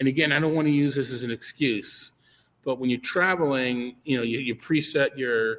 [0.00, 2.12] And again, I don't want to use this as an excuse
[2.68, 5.56] but when you're traveling, you know, you, you preset your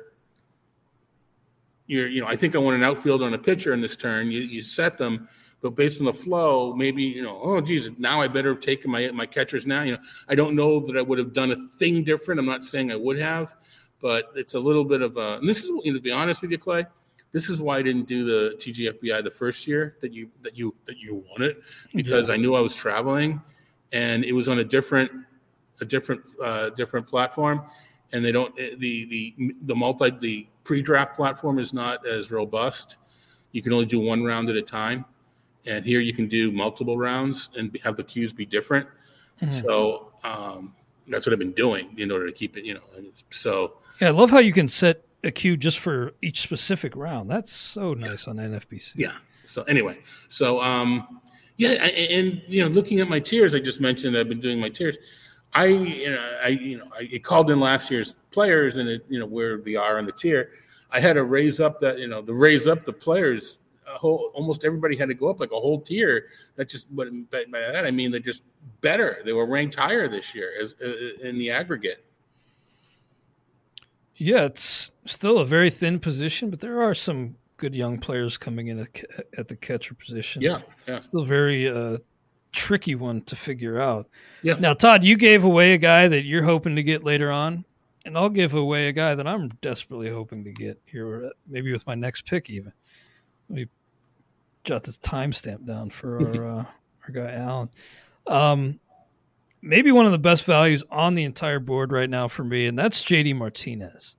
[1.89, 4.29] your, you know, I think I want an outfielder and a pitcher in this turn.
[4.29, 5.27] You, you set them,
[5.59, 8.91] but based on the flow, maybe you know, oh geez, now I better have taken
[8.91, 9.81] my my catchers now.
[9.81, 12.39] You know, I don't know that I would have done a thing different.
[12.39, 13.55] I'm not saying I would have,
[14.01, 15.39] but it's a little bit of a.
[15.39, 16.85] And this is you know, to be honest with you, Clay.
[17.31, 20.75] This is why I didn't do the TGFBI the first year that you that you
[20.85, 21.57] that you won it
[21.93, 22.35] because yeah.
[22.35, 23.41] I knew I was traveling,
[23.91, 25.11] and it was on a different
[25.81, 27.63] a different uh, different platform,
[28.11, 32.97] and they don't eh, the the the multi the pre-draft platform is not as robust.
[33.51, 35.05] You can only do one round at a time,
[35.65, 38.87] and here you can do multiple rounds and have the queues be different.
[39.41, 39.51] Mm-hmm.
[39.51, 40.75] So um,
[41.07, 42.65] that's what I've been doing in order to keep it.
[42.65, 42.81] You know,
[43.29, 47.29] so yeah, I love how you can set a queue just for each specific round.
[47.29, 48.31] That's so nice yeah.
[48.31, 48.93] on NFBC.
[48.95, 49.13] Yeah.
[49.43, 49.97] So anyway,
[50.27, 51.21] so um,
[51.57, 54.59] yeah, and, and you know, looking at my tiers, I just mentioned I've been doing
[54.59, 54.97] my tiers.
[55.53, 59.19] I you know I you know I called in last year's players and it you
[59.19, 60.51] know where they are on the tier.
[60.91, 63.59] I had to raise up that you know the raise up the players.
[63.87, 66.27] A whole almost everybody had to go up like a whole tier.
[66.55, 68.43] That just but by that I mean they're just
[68.81, 69.21] better.
[69.25, 72.05] They were ranked higher this year as uh, in the aggregate.
[74.15, 78.67] Yeah, it's still a very thin position, but there are some good young players coming
[78.67, 78.85] in
[79.37, 80.41] at, the catcher position.
[80.41, 80.99] Yeah, yeah.
[80.99, 81.99] Still very uh,
[82.51, 84.07] tricky one to figure out.
[84.41, 84.55] Yeah.
[84.59, 87.65] Now, Todd, you gave away a guy that you're hoping to get later on,
[88.05, 91.85] and I'll give away a guy that I'm desperately hoping to get here, maybe with
[91.85, 92.73] my next pick even.
[93.49, 93.67] Let me
[94.63, 96.65] jot this timestamp down for our uh,
[97.07, 97.69] our guy Alan.
[98.27, 98.79] Um,
[99.61, 102.77] maybe one of the best values on the entire board right now for me, and
[102.77, 104.15] that's JD Martinez.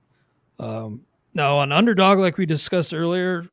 [0.59, 3.45] Um, now on underdog, like we discussed earlier,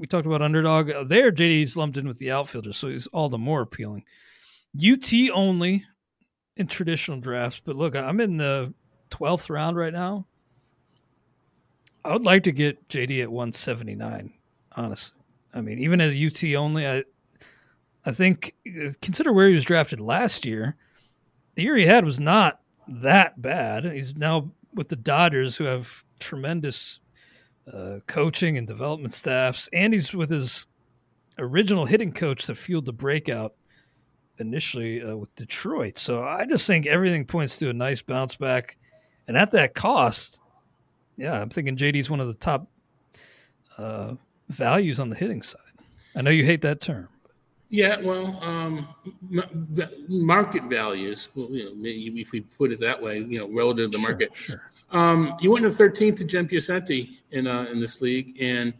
[0.00, 0.90] we talked about underdog.
[0.90, 4.02] Uh, there, JD's lumped in with the outfielders, so he's all the more appealing.
[4.74, 5.84] UT only
[6.56, 8.72] in traditional drafts, but look, I'm in the
[9.10, 10.26] 12th round right now.
[12.02, 14.32] I would like to get JD at 179,
[14.72, 15.20] honestly.
[15.52, 17.04] I mean, even as UT only, I
[18.06, 20.76] I think uh, consider where he was drafted last year.
[21.56, 23.84] The year he had was not that bad.
[23.84, 27.00] He's now with the Dodgers, who have tremendous
[27.72, 30.66] uh, coaching and development staffs, and he's with his
[31.38, 33.54] original hitting coach that fueled the breakout
[34.38, 35.98] initially uh, with Detroit.
[35.98, 38.76] So I just think everything points to a nice bounce back,
[39.28, 40.40] and at that cost,
[41.16, 42.66] yeah, I'm thinking JD's one of the top
[43.78, 44.14] uh,
[44.48, 45.60] values on the hitting side.
[46.16, 47.08] I know you hate that term.
[47.68, 48.88] Yeah, well, um,
[50.08, 51.28] market values.
[51.36, 51.72] Well, you know,
[52.20, 54.36] if we put it that way, you know, relative to the market.
[54.36, 54.69] Sure.
[54.92, 58.74] Um, he went in the 13th to Jen Piacenti in uh, in this league, and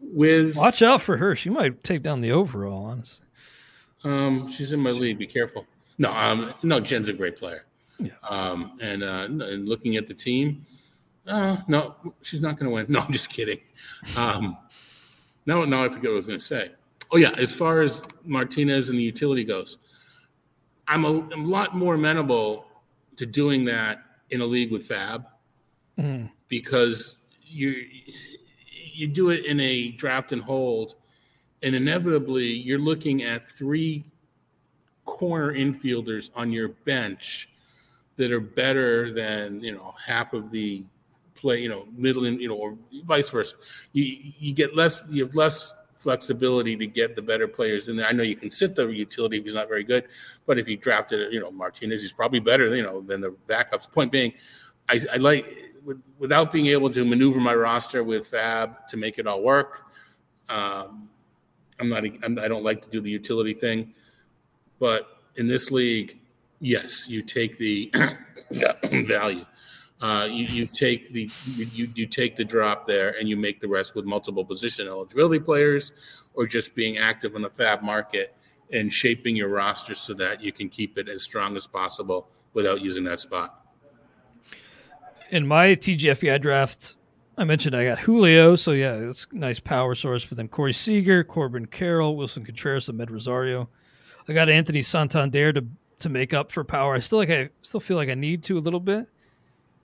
[0.00, 1.36] with watch out for her.
[1.36, 2.86] She might take down the overall.
[2.86, 3.26] Honestly,
[4.04, 5.18] um, she's in my league.
[5.18, 5.66] Be careful.
[5.98, 7.64] No, um, no, Jen's a great player.
[7.98, 8.10] Yeah.
[8.28, 10.66] Um, and uh, and looking at the team,
[11.26, 12.86] uh, no, she's not going to win.
[12.88, 13.60] No, I'm just kidding.
[14.16, 14.56] Um,
[15.46, 16.70] no, no, I forget what I was going to say.
[17.12, 19.78] Oh yeah, as far as Martinez and the utility goes,
[20.88, 22.66] I'm a, I'm a lot more amenable
[23.16, 25.24] to doing that in a league with FAAB
[25.98, 26.30] mm.
[26.48, 27.84] because you
[28.94, 30.96] you do it in a draft and hold,
[31.62, 34.04] and inevitably you're looking at three
[35.04, 37.48] corner infielders on your bench
[38.16, 40.82] that are better than you know half of the
[41.34, 43.54] play you know middle and you know or vice versa
[43.92, 48.06] you you get less you have less flexibility to get the better players in there.
[48.06, 50.08] I know you can sit the utility if he's not very good,
[50.46, 53.90] but if you drafted, you know, Martinez, he's probably better, you know, than the backups.
[53.90, 54.34] Point being,
[54.88, 55.46] I, I like
[55.86, 59.86] with, without being able to maneuver my roster with FAAB to make it all work.
[60.48, 61.08] Um,
[61.78, 62.04] I'm not.
[62.24, 63.94] I'm, I don't like to do the utility thing,
[64.78, 66.18] but in this league,
[66.60, 67.92] yes, you take the
[69.04, 69.44] value.
[70.00, 73.68] Uh, you, you take the you, you take the drop there and you make the
[73.68, 78.34] rest with multiple position eligibility players or just being active in the FAAB market
[78.72, 82.80] and shaping your roster so that you can keep it as strong as possible without
[82.80, 83.65] using that spot.
[85.30, 86.94] In my TGFBI draft,
[87.38, 90.24] I mentioned I got Julio, so yeah, it's a nice power source.
[90.24, 93.68] But then Corey Seager, Corbin Carroll, Willson Contreras, Amed Rosario.
[94.28, 95.64] I got Anthony Santander to
[95.98, 96.94] to make up for power.
[96.94, 99.06] I still like I still feel like I need to a little bit,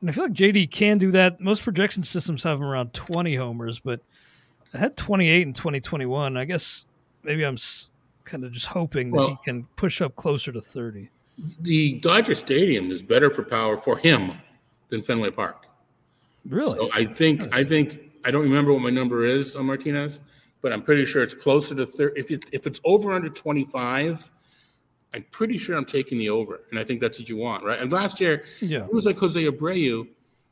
[0.00, 1.40] and I feel like JD can do that.
[1.40, 4.00] Most projection systems have him around twenty homers, but
[4.72, 6.36] I had twenty eight in twenty twenty one.
[6.36, 6.86] I guess
[7.22, 7.58] maybe I'm
[8.24, 11.10] kind of just hoping that well, he can push up closer to thirty.
[11.60, 14.32] The Dodger Stadium is better for power for him
[14.92, 15.66] than Fenway Park.
[16.48, 16.76] Really?
[16.76, 17.48] So I think.
[17.52, 20.20] I think I don't remember what my number is on Martinez,
[20.60, 22.20] but I'm pretty sure it's closer to 30.
[22.20, 24.30] If it, if it's over under 25,
[25.12, 27.80] I'm pretty sure I'm taking the over, and I think that's what you want, right?
[27.80, 30.06] And last year, yeah, it was like Jose Abreu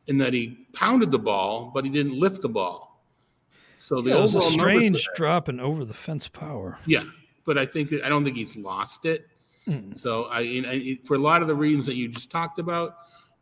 [0.08, 3.04] in that he pounded the ball, but he didn't lift the ball.
[3.78, 6.78] So the yeah, was a strange drop in over the fence power.
[6.86, 7.04] Yeah,
[7.44, 9.26] but I think I don't think he's lost it.
[9.68, 9.98] Mm.
[9.98, 12.96] So I, I, for a lot of the reasons that you just talked about,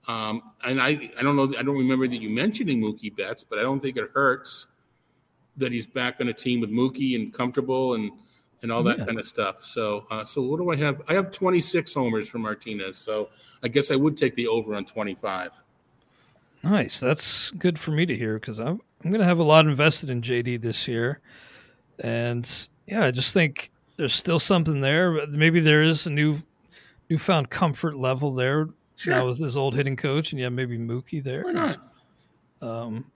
[0.08, 3.58] um, and I, I don't know, I don't remember that you mentioning Mookie Betts, but
[3.58, 4.66] I don't think it hurts
[5.58, 8.10] that he's back on a team with Mookie and comfortable and
[8.62, 9.04] and all that yeah.
[9.04, 9.62] kind of stuff.
[9.62, 11.00] So, uh, so what do I have?
[11.06, 12.98] I have 26 homers for Martinez.
[12.98, 13.28] So
[13.62, 15.52] I guess I would take the over on 25.
[16.64, 16.98] Nice.
[16.98, 20.10] That's good for me to hear because I'm I'm going to have a lot invested
[20.10, 21.20] in JD this year,
[22.00, 25.24] and yeah, I just think there's still something there.
[25.28, 26.42] Maybe there is a new
[27.08, 28.68] newfound comfort level there
[28.98, 29.14] sure.
[29.14, 31.44] now with his old hitting coach, and yeah, maybe Mookie there.
[31.44, 31.78] Why not?
[32.60, 33.10] Um,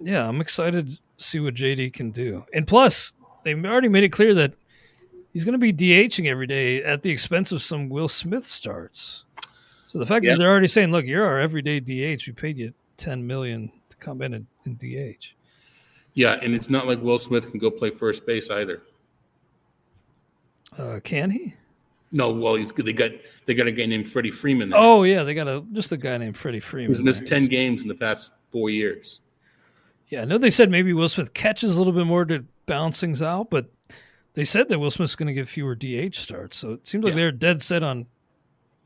[0.00, 2.44] yeah, I'm excited to see what JD can do.
[2.52, 3.12] And plus,
[3.44, 4.54] they already made it clear that
[5.32, 9.24] he's going to be DHing every day at the expense of some Will Smith starts.
[9.86, 12.26] So the fact that they're already saying, "Look, you're our everyday DH.
[12.26, 15.34] We paid you ten million to come in and, and DH."
[16.14, 18.82] Yeah, and it's not like Will Smith can go play first base either.
[20.78, 21.54] Uh, can he?
[22.12, 23.12] No, well, he's, they got
[23.46, 24.70] they got a guy named Freddie Freeman.
[24.70, 24.78] There.
[24.78, 26.94] Oh yeah, they got a just a guy named Freddie Freeman.
[26.94, 29.20] He's missed ten games in the past four years.
[30.08, 33.00] Yeah, I know they said maybe Will Smith catches a little bit more to balance
[33.00, 33.70] things out, but
[34.34, 36.58] they said that Will Smith's going to get fewer DH starts.
[36.58, 37.16] So it seems like yeah.
[37.16, 38.06] they're dead set on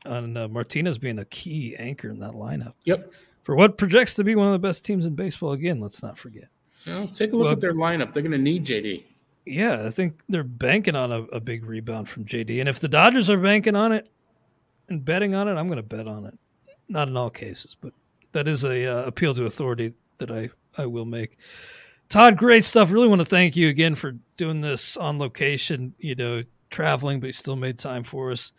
[0.05, 2.73] on uh, Martinez being a key anchor in that lineup.
[2.85, 3.11] Yep.
[3.43, 6.17] For what projects to be one of the best teams in baseball again, let's not
[6.17, 6.47] forget.
[6.85, 8.13] Well, take a look well, at their lineup.
[8.13, 9.03] They're going to need JD.
[9.47, 12.59] Yeah, I think they're banking on a, a, big rebound from JD.
[12.59, 14.09] And if the Dodgers are banking on it
[14.89, 16.37] and betting on it, I'm going to bet on it.
[16.89, 17.93] Not in all cases, but
[18.33, 21.37] that is a uh, appeal to authority that I, I will make.
[22.09, 22.91] Todd, great stuff.
[22.91, 27.27] Really want to thank you again for doing this on location, you know, traveling, but
[27.27, 28.53] you still made time for us.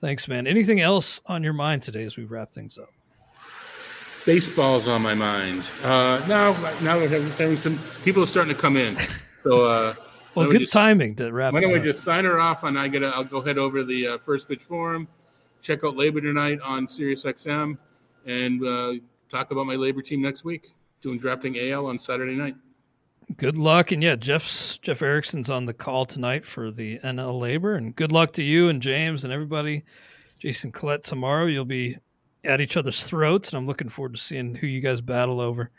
[0.00, 0.46] Thanks, man.
[0.46, 2.90] Anything else on your mind today as we wrap things up?
[4.24, 5.68] Baseball's on my mind.
[5.84, 6.52] Uh, now,
[6.82, 8.96] now we're having some people are starting to come in.
[9.42, 9.94] So, uh,
[10.34, 11.52] well, good just, timing to wrap.
[11.52, 12.64] Why don't we just sign her off?
[12.64, 15.08] And I get, I'll go head over to the uh, First Pitch Forum,
[15.60, 17.76] check out LABR tonight on Sirius XM,
[18.26, 18.94] and uh,
[19.28, 20.68] talk about my LABR team next week.
[21.00, 22.54] Doing drafting AL on Saturday night.
[23.36, 27.76] Good luck, and yeah, Jeff's Jeff Erickson's on the call tonight for the NL LABR,
[27.76, 29.84] and good luck to you and James and everybody.
[30.38, 31.46] Jason Collette tomorrow.
[31.46, 31.96] You'll be
[32.44, 35.70] at each other's throats, and I'm looking forward to seeing who you guys battle over.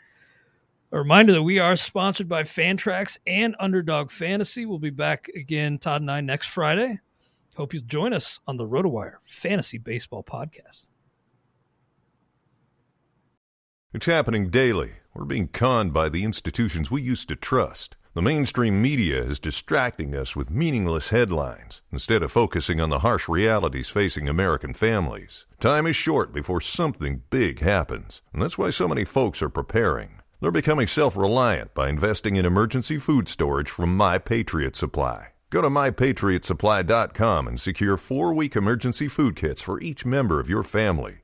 [0.94, 4.64] A reminder that we are sponsored by Fantrax and Underdog Fantasy.
[4.64, 7.00] We'll be back again, Todd and I, next Friday.
[7.56, 10.90] Hope you'll join us on the RotoWire Fantasy Baseball Podcast.
[13.92, 14.92] It's happening daily.
[15.14, 17.96] We're being conned by the institutions we used to trust.
[18.12, 23.28] The mainstream media is distracting us with meaningless headlines instead of focusing on the harsh
[23.28, 25.44] realities facing American families.
[25.58, 30.20] Time is short before something big happens, and that's why so many folks are preparing.
[30.44, 35.28] They're becoming self reliant by investing in emergency food storage from My Patriot Supply.
[35.48, 40.62] Go to mypatriotsupply.com and secure four week emergency food kits for each member of your
[40.62, 41.23] family.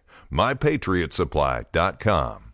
[0.31, 2.50] MyPatriotSupply.com.